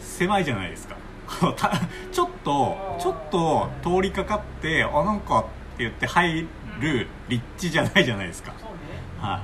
[0.03, 0.97] 狭いじゃないですか。
[2.13, 6.47] ちょっとちょっと通りかかってあなんかって言って入
[6.81, 8.53] る立地じゃないじゃないですか、
[9.21, 9.43] は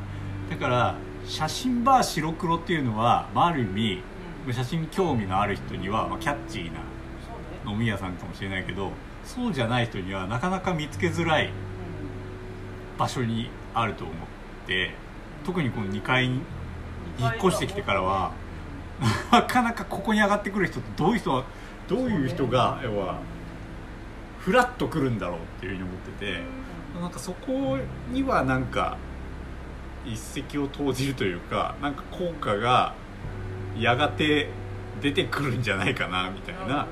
[0.48, 0.94] い、だから
[1.24, 4.02] 写真バー白黒っていうのは、まあ、ある意味
[4.46, 6.80] うん写真に興味のある人には、まあ、キャッチーな
[7.70, 8.90] 飲み屋さんかもしれないけど
[9.24, 11.50] そうじゃない人にはなかなか見つけづらい
[12.98, 14.16] 場所にあると思っ
[14.66, 14.92] て
[15.44, 16.40] 特にこの2階に
[17.18, 18.32] 引っ越してきてからは
[19.30, 21.44] なかなかここに上がってくる人ってどういう人
[21.88, 23.20] どういう人が要は
[24.40, 26.40] フラッと来るんだろうっていうふうに思ってて
[27.00, 27.78] なんかそこ
[28.12, 28.96] にはなんか
[30.04, 32.94] 一石を投じるというかなんか効果が
[33.78, 34.48] やがて
[35.02, 36.86] 出てくるんじゃないかなみたいな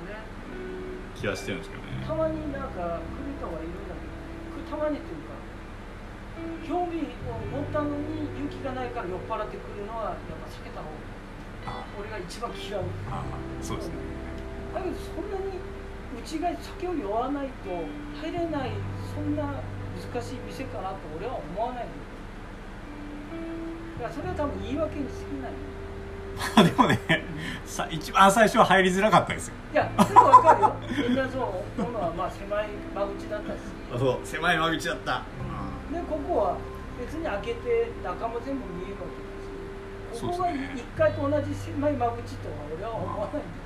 [1.17, 1.89] 気はしてるんですけどね。
[2.07, 5.35] たまになんか来る人がいるんだけどたまにというか
[6.69, 10.91] 興味を持ったのに勇気がないから酔っ払ってくるのはやっぱ避けた方
[11.65, 12.83] があ俺が一番嫌う。
[13.11, 13.25] あ
[13.63, 13.95] そうですね
[14.75, 17.71] だけどそんなにうちが酒を酔わないと
[18.21, 18.71] 入れない
[19.15, 21.91] そんな難しい店かなと俺は思わないの
[23.99, 25.53] だからそれは多分言い訳に過ぎない。
[26.35, 26.99] まあでもね
[27.65, 29.55] さ一番最初は入りづらかったですよ。
[29.73, 30.75] いやそれは分かるよ。
[31.09, 31.43] みんなそう
[31.79, 33.59] 思うのはまあ狭い間口だったし
[33.97, 35.23] そう狭い間口だった、
[35.95, 36.59] でここは
[36.99, 39.23] 別に開けて中も全部見えるわけ
[40.11, 40.83] だしここがそうですね。
[40.95, 43.63] 1階と同じ狭い間口とは俺は思わないんだ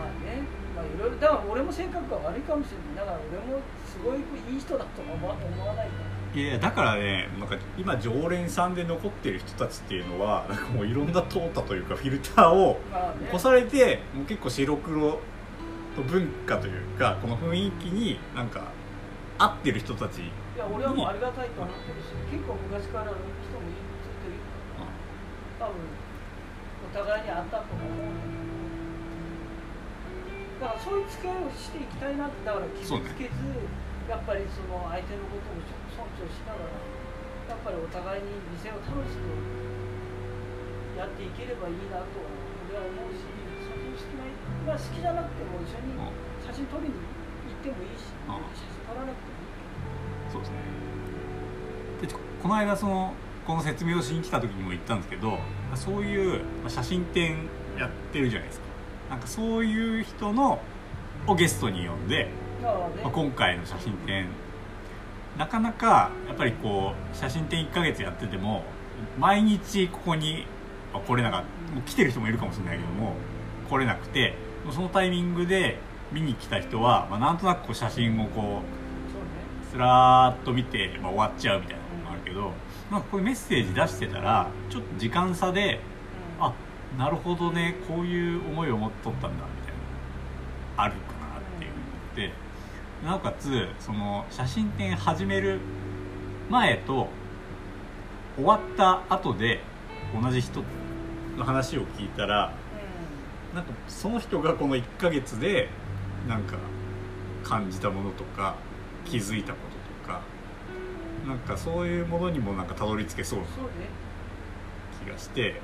[0.00, 0.40] まあね
[0.74, 3.06] まあいろいろだから俺も性格が悪いかもしれない。
[3.06, 4.18] だから俺もすごい
[4.52, 5.92] いい人だとは思わ思わないか
[6.34, 13.28] らいやだからねなんか今常連さんで残ってる人たちっていうのはなんかもういろんな淘汰というかフィルターをまあね。
[13.32, 15.18] 越されてもう結構白黒の
[16.06, 18.62] 文化というかこの雰囲気になんか
[19.38, 20.24] 合ってる人たちい
[20.56, 23.18] や俺はもうありがたいと思ってるし結構昔からの人
[23.58, 24.38] もいるずっといる
[24.78, 25.82] から多分
[27.02, 27.86] お互いにあったと思う。
[28.06, 28.49] ん
[30.60, 33.32] だからそういう付き合いをしていきたいなってだから傷つけず、
[34.04, 35.56] やっぱりその相手のことを
[35.88, 36.76] 尊重しながら
[37.48, 39.24] やっぱりお互いに店を楽しく
[41.00, 42.28] やっていければいいなとは
[42.68, 43.24] 俺は思うし
[43.64, 44.28] 写真好きな
[44.68, 45.96] まあ好きじゃなくても一緒に
[46.44, 49.56] 写真撮りに行ってもいいし写真撮らなくてもいい
[50.28, 50.60] そうですね。
[52.02, 53.14] でこの間その
[53.46, 55.38] この説明をしに来た時にも言ったんですけど
[55.74, 58.69] そういう写真展やってるじゃないですか。
[59.10, 60.60] なんかそういう人の
[61.26, 62.28] をゲストに呼んで、
[62.62, 64.26] まあ、今回の写真展
[65.36, 68.62] なかなかやっぱりこう写真展1ヶ月やってても
[69.18, 70.46] 毎日ここに
[70.92, 73.14] まあ来れなかったもう来てる人もいるかもしれないけども
[73.68, 74.34] 来れなくて
[74.70, 75.78] そのタイミングで
[76.12, 78.80] 見に来た人は、まあ、なんとなくこう写真をこう
[79.70, 82.52] スラーっと見て、まあ、終わっちゃうみたいなのもあるけど、
[82.90, 83.02] なん。
[83.02, 85.80] かこういうメッセージ出してたらちょっと時間差で
[86.38, 86.44] うん。
[86.46, 86.52] あ
[86.98, 89.74] なるほどねこういう思いを持っとったんだみたい
[90.76, 90.84] な。
[90.84, 91.84] あるかなっていうふうに
[92.26, 92.50] 思って。
[93.04, 95.58] なおかつその写真展始める
[96.50, 97.08] 前と
[98.36, 99.60] 終わった後で
[100.20, 100.62] 同じ人
[101.38, 102.52] の話を聞いたら
[103.54, 105.68] なんかその人がこの1ヶ月で
[106.28, 106.56] なんか
[107.42, 108.56] 感じたものとか
[109.06, 109.58] 気づいたこ
[110.04, 110.20] ととか
[111.26, 113.46] なんかそういうものにもなんかたどり着けそうな
[115.04, 115.60] 気がして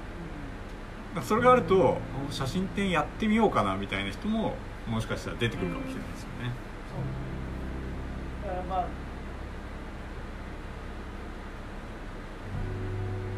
[1.23, 1.99] それがあると
[2.31, 4.55] 写真展やってみようかなみたいな人も
[4.87, 6.53] もしかしたら出てくるかもしれないですよね。
[6.91, 8.87] そうだからまあ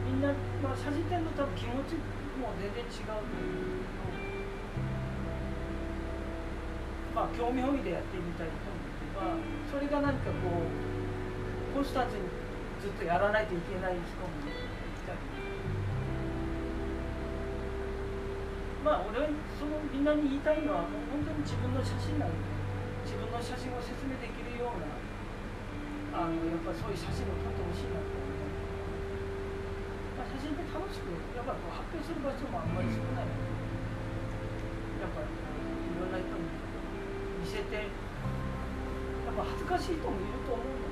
[0.06, 0.28] みんな、
[0.62, 1.94] まあ、写真展の多分気持ち
[2.40, 3.88] も全然違うと思う
[7.14, 9.34] まあ興味本位でやってみたい人もいれば
[9.70, 10.48] それが何かこ
[11.72, 12.22] うコンスタントに
[12.80, 14.52] ずっとやらないといけない人もい
[15.06, 15.47] たり
[18.84, 19.26] まあ俺
[19.58, 22.38] そのみんなに言いたいのはもう本当に自分の写真なので
[23.02, 24.86] 自分の写真を説明できるような
[26.14, 28.36] あのやっぱそういう写真を撮ってほしいなと思う、
[30.18, 33.48] まあ、写真って楽しくやっぱこう発表する場所もあんまり少ないので
[35.02, 36.46] やっぱりいろんな人に
[37.42, 40.88] 見せてやっぱ恥ずかしい人もいると思うの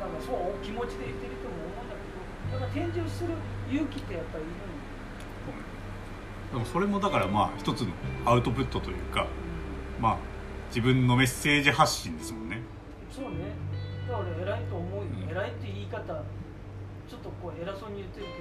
[0.00, 2.20] なんかそう気持ちで言ってる人も思うんだけど
[2.56, 3.36] やっぱ展示をする
[3.68, 4.69] 勇気ってやっぱりいる
[6.52, 7.92] でもそれもだからまあ一つの
[8.24, 9.26] アウトプットというか
[10.00, 10.16] まあ
[10.68, 12.60] 自分のメッセージ発信ですもんね。
[13.10, 13.54] そうね。
[14.08, 15.30] だから偉いと思うよ、うん。
[15.30, 16.00] 偉いって言い方
[17.08, 18.32] ちょっとこう偉そうに言ってるけ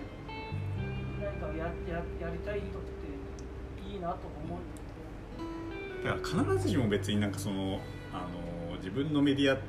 [1.24, 7.80] ど何かやややりたい人っていいなと思うんだだから必ずしも別になんかその
[8.13, 8.28] あ
[8.72, 9.60] の自分のメディアっ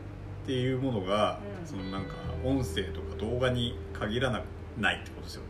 [0.46, 1.66] ていうものが、うん。
[1.66, 4.42] そのなんか音声とか動画に限らな
[4.78, 5.42] ないってことですよ。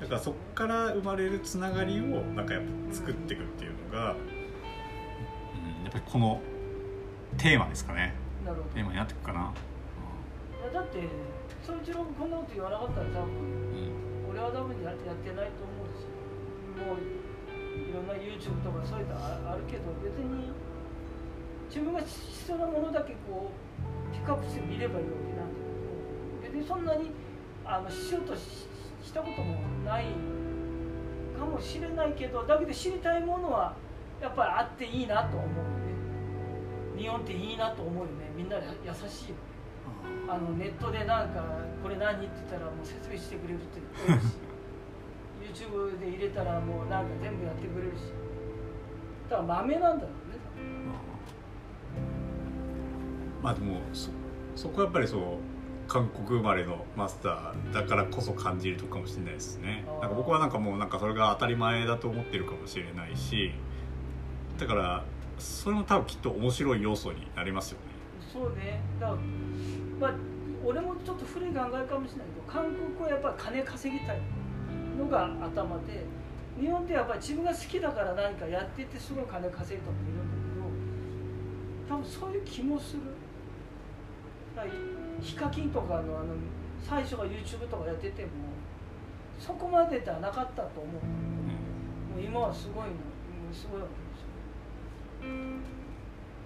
[0.00, 6.40] だからそっから生まれるつながりをなんかやっぱ作っていくっていうのが、うん、やっぱりこの
[7.36, 8.14] テーマですかね。
[8.44, 8.68] なるほど。
[8.70, 9.52] テーマになっていくかな、
[10.62, 10.98] いやだって
[11.62, 14.10] 総一郎がこんなこと言わなかったら多分うん。
[14.30, 16.06] 俺は多分ややってないと思うし
[16.78, 20.54] もういろんな YouTube とかそういうのああるけど別に
[21.66, 25.58] 自分が必要なものだけこうピックアップして見ればいいわけなんだ
[26.46, 27.10] けど別にそんなに
[27.64, 28.69] あのしようとし
[29.02, 30.04] したこともない
[31.38, 33.74] かもしれないけどだけど知りたいものは
[34.20, 35.60] やっぱりあっていいなと思うよね。
[36.98, 38.30] 日本っていいなと思うよね。
[38.36, 38.62] みんな優
[39.08, 39.36] しいよ
[40.28, 41.42] あのネットでなんか
[41.82, 44.24] これ何って言ったらもう説明してくれるって言うし。
[45.40, 48.12] YouTube で入れたらもうなんか全部やってくれるし。
[49.30, 50.40] だから豆なんだろうね
[53.42, 54.10] まあでもそ
[54.54, 55.20] そこはやっぱりそう
[55.90, 59.84] 韓国生まれのマスターだからこそ感じるとこかもしれないですね。
[60.00, 63.50] なんか僕はなんかもうなんかそれが当たり前だと思ってるかもしれないし
[64.56, 65.04] だから
[65.40, 67.86] それも多分きっと面白い要素になりますよね。
[68.32, 68.80] そうね。
[69.00, 69.18] だから
[69.98, 70.14] まあ
[70.64, 74.20] 俺もちょっと古い考えかもしれないけど韓国はやっぱり金稼ぎたい
[74.96, 76.04] のが頭で
[76.60, 80.36] 日本ってやっぱり自分が好きだから何かやっててすごい金稼いだ人もいるんだ
[81.88, 83.02] けど多分そういう気もする。
[84.54, 84.74] だから
[85.20, 86.34] ヒカキンとかのあの
[86.82, 88.28] 最初は YouTube とかやってても
[89.38, 90.92] そこまでではなかったと思う。
[90.92, 92.90] もう今はすごいの
[93.52, 94.20] すごいわけです
[95.28, 95.40] よ。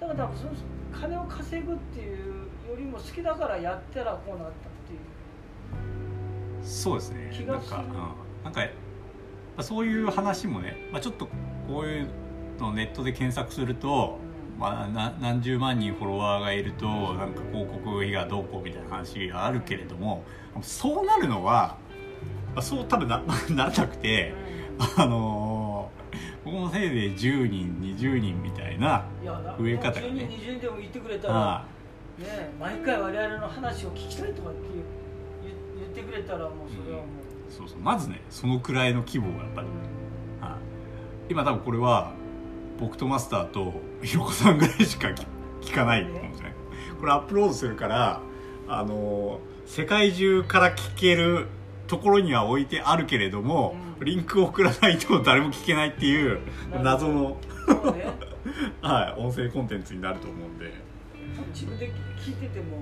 [0.01, 0.51] だから多分その
[0.93, 4.53] 金を稼ぐっていうよりも好きだからやったらこうなったっ
[4.87, 5.01] ていう。
[6.63, 7.31] そうですね。
[7.33, 7.77] 気がする。
[7.77, 8.61] なんか、うん、なんか
[9.61, 11.27] そういう話もね、まあ、ちょっと
[11.69, 12.09] こういう
[12.59, 14.19] のをネットで検索すると、
[14.59, 20.25] まあ、な何十万人フォロワーがいるとなんか広告費がどうこうみたいな話があるけれども
[20.63, 21.77] そうなるのは、
[22.55, 24.33] まあ、そう多分な ならなくて
[24.97, 25.65] あのー
[26.45, 29.07] ここのせいで10人20人みたいな、
[29.59, 30.09] 増え方がね。
[30.09, 31.67] 10人20人でも言ってくれたらあ
[32.19, 34.59] ね毎回我々の話を聞きたいとかって
[35.43, 37.07] 言言ってくれたらもうそれはもう、
[37.51, 37.79] そうそう。
[37.81, 39.67] まずねそのくらいの規模がやっぱり、
[40.41, 40.59] はい
[41.31, 42.13] 今多分これは
[42.79, 45.27] 僕とマスターとひろこさんぐらいしか聞
[45.63, 46.55] 聞かないと思うんですね
[47.01, 48.21] これアップロードするから
[48.69, 51.47] あの世界中から聞ける
[51.87, 54.07] ところには置いてあるけれども、うん。
[54.07, 56.41] リンクを送らないと誰も聞けないっていう
[56.83, 57.39] 謎の、
[57.95, 58.07] ね。
[58.83, 60.73] はい、音声コンテンツになると思うんで。
[61.53, 62.79] 自分で聞いてても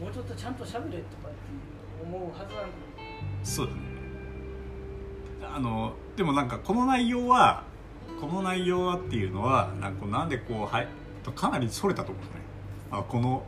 [0.00, 1.36] もうちょっとちゃんと喋れとかって
[2.02, 2.68] 思うはずなんだ
[3.42, 3.80] そうだね。
[5.42, 7.64] あのでもなんかこの内容は
[8.20, 10.88] この内容はっていうのはなんかなんでこうはい
[11.34, 12.42] かなりそれたと思うんですね。
[12.90, 13.44] あこの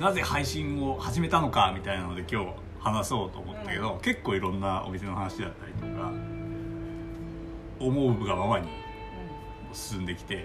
[0.00, 2.48] なぜ配信を始めたのかみたいなので今日
[2.80, 6.12] 話そうと思ったけど、結構いろんなお店の話だったりとか
[7.78, 8.68] 思うがままに
[9.72, 10.44] 進んできて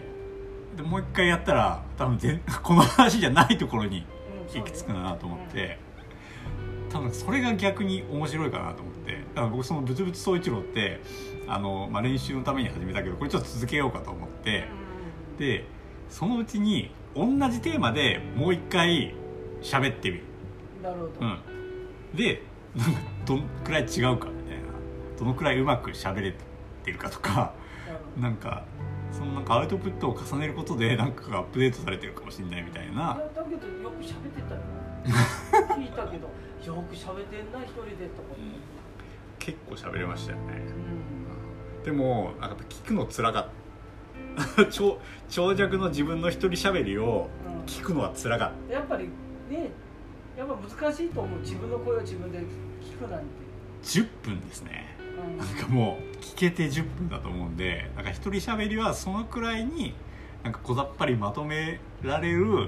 [0.76, 4.06] でもう一回やったら多分全 この話じゃないところに
[4.54, 5.80] 行き着くなと思って、
[6.90, 11.02] 多分それが逆に面白いかなと思ってだから僕そのブツブツ総一郎って
[11.48, 14.66] あの、まあ、練習のために始めたけどこれちょっと続けようかと思って。
[15.38, 15.66] で
[16.10, 19.14] そのうちに同じテーマでもう一回
[19.62, 20.24] 喋ってみる、
[20.82, 21.40] なるほど、うん、
[22.16, 22.44] で
[22.76, 24.64] なんかどんくらい違うかみたいな。
[25.18, 26.36] どのくらいうまく喋れ
[26.84, 27.54] てるかとか。
[28.20, 28.66] なんか
[29.12, 34.62] そのなんかアウトプットを重ねることでなんかがアップデートされてるかもしれないみたいいなやだけどよく喋ってたよ。
[35.78, 36.28] 聞いたけど
[36.66, 38.36] よく喋ってんな一人でとか
[39.40, 40.44] 結構喋れましたよね。
[41.12, 41.17] うん
[41.88, 44.66] でもなんか聞くのつらかった。
[44.70, 47.66] 長長尺の自分の一人喋りをうん。
[47.66, 49.06] 聞くのはつらかっやっぱり
[49.50, 49.72] ね
[50.38, 51.40] やっぱ難しいと思う。
[51.40, 52.40] 自分の声を自分で
[52.82, 53.26] 聞くなんて、
[53.82, 54.98] た10分ですね。
[55.18, 55.38] うん。
[55.38, 59.96] なんかもう聞けて10分だと思うんでなんか一人喋りはそのくらいに
[60.44, 62.68] なんか小ざっぱりまとめられるうん。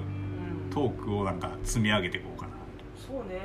[0.70, 2.52] トークをなんか積み上げていこうかな。
[2.96, 3.38] そうね。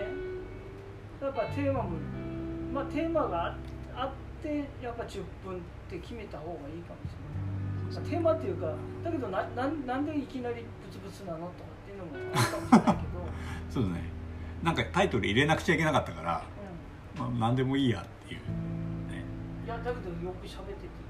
[1.21, 1.89] やっぱテーマも
[2.73, 3.74] まあテーマがああって
[4.81, 7.35] やっぱ10分って決めた方がいいかもしれな
[7.91, 8.73] い、まあ、テーマっていうか
[9.03, 13.19] だけどななんなんでいきなりブツブツなのとかっていうのもあるかもしれないけど、
[13.69, 14.03] そうですね。
[14.63, 16.43] なんかタイトル入れなくちゃいけなかったから、
[17.15, 19.23] うまあ、何でもいいやっていう、ね。
[19.63, 21.05] ん、いやだけどよく喋ってて、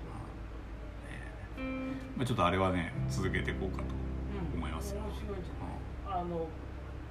[2.18, 3.84] まあ、ちょっとあれはね続けていこうかと
[4.54, 6.22] うん、思います面白いんじゃない。
[6.22, 6.48] あの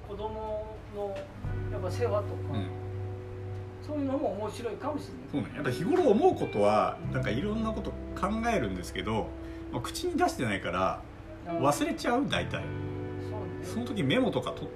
[0.07, 1.15] 子供の
[1.71, 2.84] やっぱ世話とか、うん
[3.85, 5.43] そういうのも面白いかもしれない。
[5.43, 5.55] そうね。
[5.55, 9.27] やっぱ日頃思うことはなんかいろんなこと考えるんですけど、
[9.71, 11.01] まあ、口に出してないから
[11.47, 12.63] 忘れちゃう大体。
[13.63, 14.69] そその時メモとかと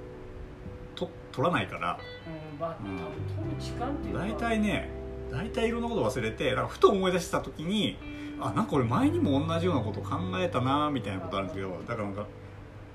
[0.96, 2.00] と取らないから。
[2.28, 2.60] うん。
[2.60, 4.20] まあ多分取る時間っていうか。
[4.22, 4.90] 大体ね
[5.32, 7.98] 大体いろんなこと忘れてなんかふと思い出した時に
[8.42, 12.26] あなんか俺前にも同じようなこと考えたなみたいなことあるんですけどだからなんか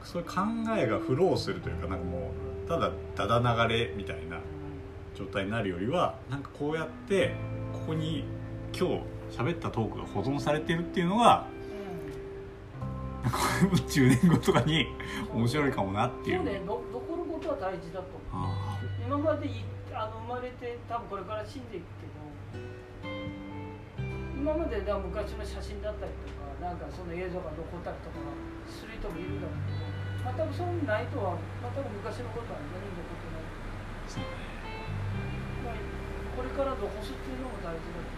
[0.02, 0.34] そういう考
[0.76, 2.30] えがフローするというかなんかも
[2.64, 4.38] うただだだ流れみたいな
[5.14, 7.34] 状態になるよりはなんかこうやって
[7.72, 8.24] ここに
[8.76, 9.00] 今日
[9.30, 11.46] 喋ったトークが保存されてるっていうのが
[13.62, 13.78] うん。
[13.78, 14.86] 10年後とかに
[15.32, 16.38] 面白いかもなっていう。
[16.38, 18.06] そうねの残ることは大事だと
[19.06, 22.14] 今までいあの生まれて多分これから死んでいくけど
[24.34, 28.18] 今までだ昔の写真だったりとかなんかその映像が残ったりとか
[28.68, 29.86] する人もいるだろうけど
[30.26, 33.46] まあ多分そういうのないとはまあ多分昔のことは何も残ってない。
[33.46, 34.28] あそうね。
[34.28, 34.53] まあ
[36.36, 38.14] これから残すっていうのも大事だと。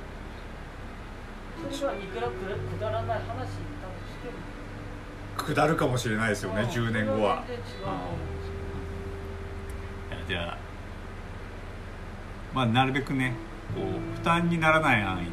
[1.57, 2.33] 思うそれがいくらく
[2.81, 3.35] だらない話に
[3.81, 5.55] 多分しても。
[5.55, 6.69] 下るかもしれないですよねうん。
[6.69, 7.45] 10年後は。
[7.49, 7.53] う
[10.25, 10.29] ん。
[10.29, 10.59] じゃあ
[12.55, 13.35] まあなるべくね
[13.75, 15.31] こう負担にならない範囲で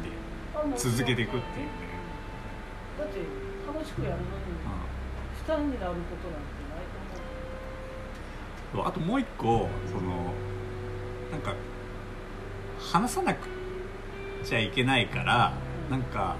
[0.76, 1.70] 続けていくっていうね、
[2.98, 3.18] だって
[3.66, 4.24] 楽しくやるのに
[5.38, 6.84] 負担になることなんてない
[8.72, 8.86] と思う。
[8.86, 10.32] うんあともう一個その
[11.32, 11.54] なんか
[12.92, 13.48] 話さなく
[14.44, 15.52] ちゃいけないから
[15.90, 16.36] なんか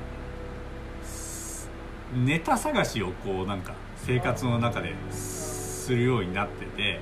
[2.15, 7.01] ネタ探しをこうなんか生活の中でするようになってて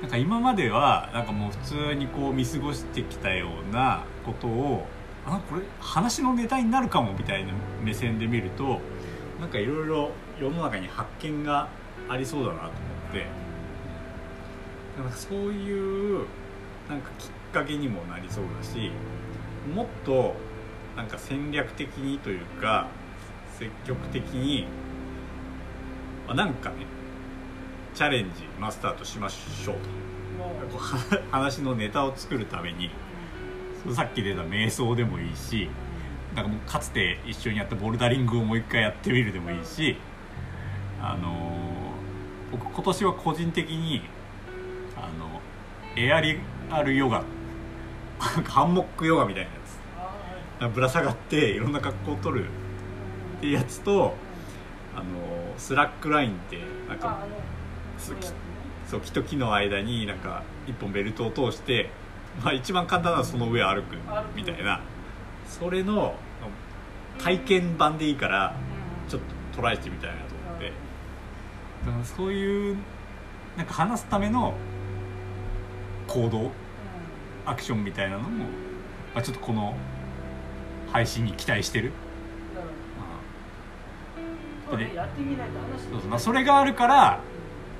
[0.00, 1.56] なんか今まではなんかもう普
[1.90, 4.86] 通にこう見過ごしてきたようなことを
[5.26, 7.52] あこれ話のネタになるかもみたいな
[7.82, 8.80] 目線で見ると
[9.40, 10.10] なんかいろいろ
[10.40, 11.68] 世の中に発見が
[12.08, 12.72] ありそうだなと思っ
[13.12, 13.42] て。
[14.98, 16.26] なんかそういう
[16.88, 18.90] なんかきっかけにもなりそうだし
[19.74, 20.34] もっと
[20.96, 22.88] なんか戦略的にというか
[23.58, 24.66] 積極的に、
[26.26, 26.86] まあ、なんかね
[27.94, 30.02] チャレンジマスターとしましょうと。
[31.30, 32.90] 話のネタを作るために
[33.94, 35.68] さっき出た瞑想でもいいし
[36.34, 39.96] なんかもうかつて一緒にやったボルダリングをもう一回やってみるでもいいし、
[41.00, 41.62] あのー
[42.52, 44.02] 僕今年は個人的に
[44.94, 45.40] あの
[45.96, 46.38] エアリ
[46.70, 47.24] アルヨガ
[48.34, 49.56] なんかハンモックヨガみたいなや
[50.60, 50.74] あつ。
[50.74, 52.46] ぶら下がっていろんな格好を取る。
[53.38, 54.14] っていうやつと
[54.94, 55.04] あの
[55.58, 56.58] スラックラインって
[56.88, 57.26] なんか
[58.86, 61.90] そう木と木の間になんか一本ベルトを通して、
[62.44, 64.36] まあ、一番簡単なのはその上歩く歩く。
[64.36, 64.80] みたいな。
[65.48, 66.14] それの
[67.18, 68.54] 体験版でいいから
[69.08, 70.72] ちょっとトライしてみたいなと思って。
[71.86, 72.76] だからそういう
[73.56, 74.54] なんか話すための
[76.06, 76.52] 行動
[77.44, 78.44] アクションみたいなのも、
[79.14, 79.76] まあ、ちょっとこの
[80.92, 81.92] 配信に期待してる、
[84.68, 86.10] そうねやってみないと話そうそう。
[86.10, 87.20] まあ、それがあるから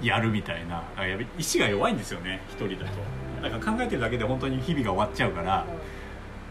[0.03, 0.85] やるみたいな。
[0.97, 2.99] や意志が弱いんですよね一人だと。
[3.43, 5.67] だから考えてるだけで本当に日々が終わっちゃうから。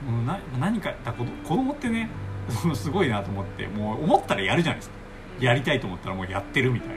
[0.09, 2.09] もうな何かだ子子供ってね
[2.73, 4.95] すごいなと思ってもう思ったらやるじゃないですか。
[5.39, 6.95] やりたいと思ったらもうやってるみたいな。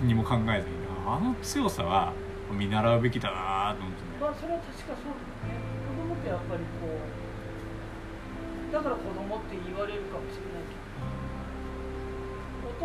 [0.00, 0.84] 何にも考えずに。
[1.06, 2.12] あの強さは
[2.50, 5.68] 見習うべきだなと思ってねまあそれは確かそうだよね。
[5.84, 10.88] 子供ってやっぱりこうだから子供って言われるかもしれないけど。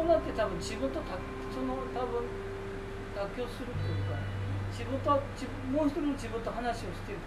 [0.04, 1.16] 大人って多分自分とた
[1.56, 2.28] その多分
[3.16, 4.20] 妥協するというか
[4.76, 7.20] 自分と自分もう一人の自分と話をしてる。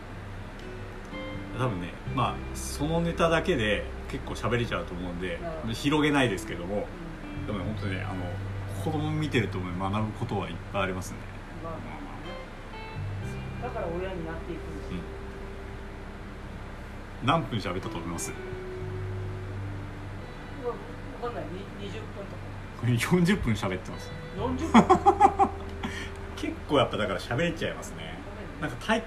[1.58, 5.40] 多分ねまあそのネタだけで結構喋れちゃうと思うんで
[5.72, 6.84] 広げないですけども。
[6.84, 7.46] うん。
[7.46, 8.28] でもね本当にねあの
[8.84, 11.16] 子供見てるとね学ぶことはいっぱいありますね。
[11.64, 12.01] まあ
[13.62, 14.94] だから親になっていくんです。
[14.94, 15.00] よ、
[17.24, 18.32] 何分喋ったと思います？
[21.22, 21.44] わかんない。
[21.80, 22.36] に20分と
[22.80, 24.08] これ40分喋ってます。
[24.10, 24.72] か40
[25.38, 25.48] 分？
[26.36, 28.18] 結構やっぱだから喋れちゃいますね。
[28.60, 29.02] なんかたい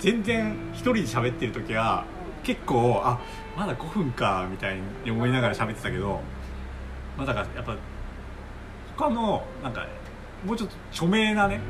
[0.00, 2.04] 全然一人で喋ってる時は
[2.42, 3.20] 結構あ
[3.56, 6.20] まだ5分かみたいに思いながら喋ってたけど
[7.16, 7.76] まあだからやっぱ
[8.96, 9.86] 他のなんか
[10.44, 11.60] もうちょっと著名なね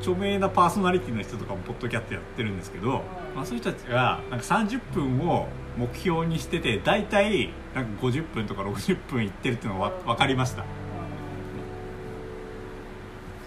[0.00, 3.02] 著名なパーソナリティの人とかもポッドキャストやってるんですけど、
[3.34, 5.46] まあ、そういう人たちがなんか30分を
[5.76, 10.64] 目標にしてて大体なんか50分とか60分いってるっていうのがわ分かりました。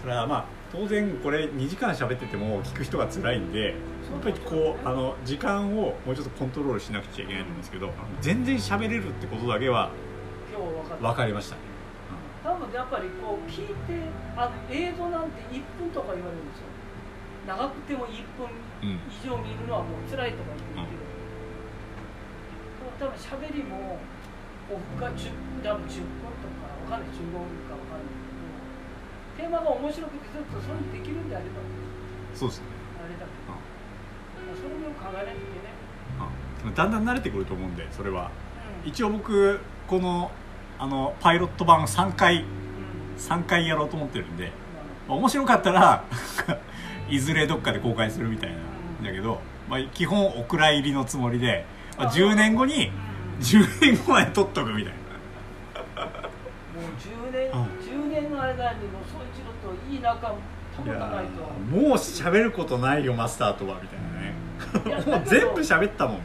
[0.00, 3.72] それはまあ当然これ2時間喋ってても聞く人が辛いんでや
[4.18, 7.90] っぱりこうあの時間をもうちょっとコントロールしなくちゃいけないんですけど
[8.20, 9.90] 全然喋れるってことだけは
[11.00, 11.56] 分かりました。
[11.56, 11.73] ね
[12.44, 14.04] 多分やっぱりこう聞いて
[14.36, 16.68] あの映像なんて1分とか言われるんですよ。
[17.48, 18.52] 長くても1分
[18.84, 21.00] うん以上見るのはもう辛いとか言ってる、
[23.00, 23.96] 多分喋りも
[24.68, 25.32] オフが10
[25.64, 27.16] 多分10分とかわかんない。
[27.16, 29.48] 15分かわかんないけど。
[29.48, 31.64] テーマが面白くてずっとそういうのできるんであれば
[32.36, 32.66] そうですね。
[33.00, 35.80] あれだけど、まあそれも考えないといけない、
[36.64, 36.74] うん。
[36.74, 38.30] だんだん慣れてくると思うんでそれは。
[38.84, 38.88] うん。
[38.88, 40.30] 一応僕この
[40.84, 42.44] あのパイロット版を3回うん
[43.16, 44.52] 3回やろうと思ってるんで、
[45.08, 46.04] ままあ面白かったら
[47.08, 48.56] いずれどっかで公開するみたいな
[49.00, 51.64] んだけど、まあ、基本お蔵入りのつもりで、
[51.96, 52.76] まあ、10年後にあ
[53.38, 54.92] うん10年後まで撮っとくみたい
[55.96, 56.04] な。
[56.04, 57.62] もう10年、うん。
[58.10, 60.36] 10年の間にもうそう一度といい仲保
[60.84, 61.42] たないと。
[61.78, 64.00] ーもう喋ることないよマスターとはみたい
[64.84, 65.10] なね。
[65.18, 66.18] もう全部喋ったもん。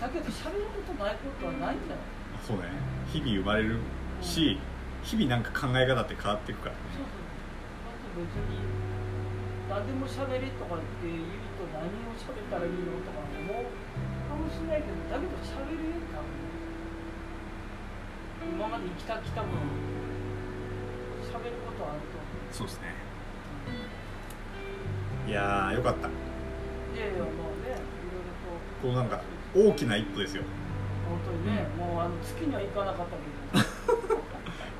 [0.00, 1.98] だけど喋ることないことはないんじゃない？
[2.46, 2.62] そうね。
[3.12, 3.78] 日々生まれる
[4.26, 4.58] し
[5.04, 6.82] 日々なんか考え方って変わっていくからね。
[6.90, 7.22] そうそう
[7.86, 8.58] だって別に
[9.70, 11.22] 何でも喋れとかって言う
[11.54, 13.70] と何を喋ったらいいのとか思う
[14.26, 16.34] かもしれないけどだけど喋るよ多分
[18.46, 19.50] 今まで生きたきた分
[21.22, 22.94] 喋ることはあると思うそうですね。
[25.26, 26.06] いやーよかった。
[26.06, 26.10] い
[26.94, 27.82] やいやもうねい
[28.14, 28.54] ろいろと。
[28.82, 29.20] こうなんか
[29.54, 30.44] 大きな一歩ですよ。
[31.06, 33.35] 本当にね、もうあの月には行かなかったけど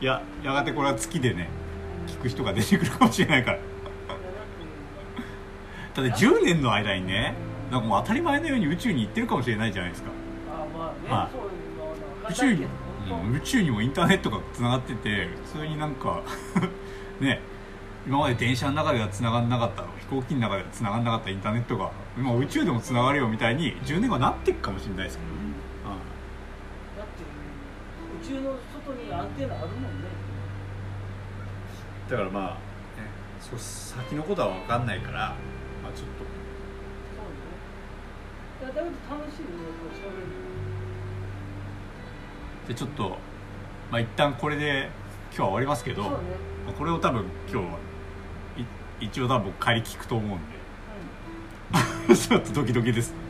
[0.00, 1.48] いややがてこれは月でね
[2.06, 3.58] 聞く人が出てくるかもしれないから。
[5.94, 7.34] だって10年の間にね
[7.70, 10.10] なんかもう当たり前のように宇宙に行ってるかもしれないじゃないですか。
[11.08, 11.30] ま
[12.28, 12.68] 宇宙に、うん
[13.36, 16.22] 宇宙にもインターネットがつながってて普通になんか
[17.20, 17.40] ね
[18.04, 25.30] 今まで電車の中ではつながんなかった飛行機の中ではつながんなかったインターネットが今宇宙でもつながるよみたいに10年後なっていくかもしれないですけど。
[25.30, 25.36] ね、
[26.96, 27.22] だって
[28.22, 28.56] 宇宙の
[28.86, 29.88] 外にアンテナあるもんね。
[32.08, 32.56] だからまあ、ね、
[33.50, 35.34] 少し先のことは分かんないから、
[35.82, 36.06] まあ、ちょっ
[38.60, 38.72] そうね。
[38.72, 38.96] だけど楽
[39.32, 40.22] しいよこう喋る
[42.66, 43.16] とでちょっと、
[43.90, 44.88] まあ、一旦これで
[45.30, 46.18] 今日は終わりますけど、そうね。
[46.66, 47.78] まあこれを多分今日は
[49.00, 50.56] い一応多分帰り聞くと思うんで。
[52.14, 53.12] ちょっとドキドキです。
[53.12, 53.25] う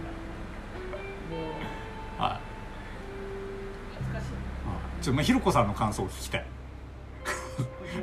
[5.07, 6.45] ちょっとまあひろこさんの感想を聞きたい。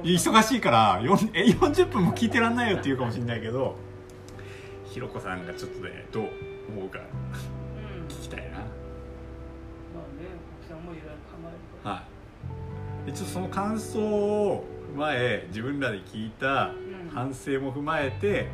[0.04, 3.76] い 忙しいからよんえ40分も聞いてらんないよって言うかもしれないけど。
[4.86, 6.30] ひろこさんがちょっとねどう
[6.70, 7.00] 思うか。
[7.00, 8.08] うん。
[8.08, 8.52] 聞きたいな。
[8.52, 8.70] まあね
[10.62, 12.04] 奥さんもいろいろ考えるかは
[13.04, 13.06] い。
[13.08, 14.64] でちょっとその感想を
[14.96, 17.10] 踏まえ自分らで聞いたうん。
[17.14, 18.48] 反省も踏まえて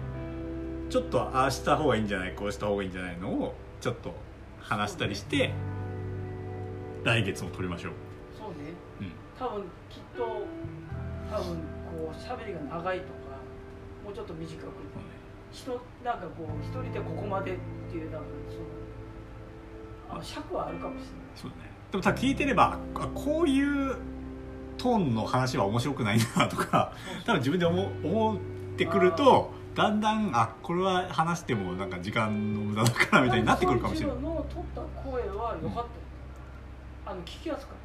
[0.89, 4.15] ちょっとああした方がいいんじゃないこうした方がいいんじゃないのをちょっと
[4.59, 5.53] 話したりして
[7.03, 7.93] 来月も撮りましょう、
[8.51, 10.23] ねうん、多分きっと
[11.31, 11.57] 多分
[11.89, 13.39] こう喋りが長いとか
[14.03, 14.67] もうちょっと短く。
[15.51, 15.71] 人
[16.03, 17.57] なんかこう一人でここまでっ
[17.89, 18.61] ていう多分その
[20.11, 21.09] あの尺はあるかもしれない。
[21.35, 21.71] そうだね。
[21.91, 23.95] でもただ聞いてればあこういう
[24.77, 26.93] トーンの話は面白くないなとか
[27.25, 28.37] 多分自分で思う思っ
[28.77, 34.17] てくるとだんだんあこれは話してもなんか時間の無駄だからみたいになってくるかもしれない。
[34.17, 35.85] いの取った声は良かったよ、
[37.07, 37.78] あの聞きやすかった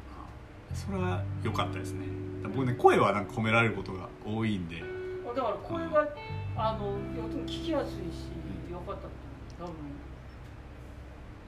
[0.75, 2.05] それは良かったですね。
[2.43, 4.83] 僕ね声はなんか褒められることが多いんで。
[5.35, 6.07] だから声が
[6.57, 6.97] あの
[7.45, 9.73] 聞きやすいしよかった多分。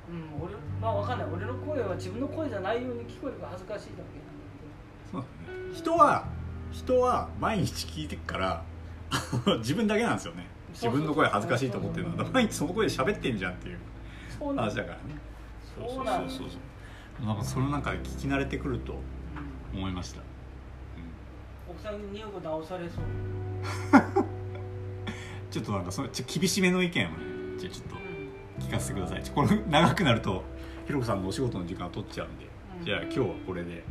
[0.09, 1.27] うん俺まあわかんない。
[1.33, 4.03] 俺の声は自分の声じゃないように聞こえるから恥ずかしいだけ
[5.11, 5.75] そうだね。
[5.75, 6.25] 人は
[6.71, 8.63] 人は毎日聞いてっから
[9.59, 10.47] 自分だけなんですよね。
[10.73, 12.29] 自分の声恥ずかしいと思ってるのは。
[12.31, 13.79] 毎日その声で喋ってんじゃんっていう
[14.37, 14.61] そうなんだ。
[14.63, 15.01] 話だからね。
[15.77, 16.49] そうなんだそうそう。
[16.49, 18.95] そうなんかそれなんか聞き慣れてくると
[19.73, 20.21] 思いました、
[21.69, 23.03] 奥さんに匂い直されそう。
[25.51, 27.15] ちょっとなんかそのちょ厳しめの意見をね
[27.57, 28.67] じゃあちょっとうん。
[28.67, 29.23] 聞かせてください。
[29.23, 30.43] ちょこの長くなると
[30.85, 32.45] ひろこさんのお仕事の時間を取っちゃうんで、
[32.79, 32.85] うん。
[32.85, 33.83] じゃあ今日はこれで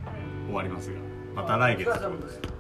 [0.45, 0.47] うん。
[0.49, 0.99] 終わりますが
[1.35, 2.56] また来月お疲れ様です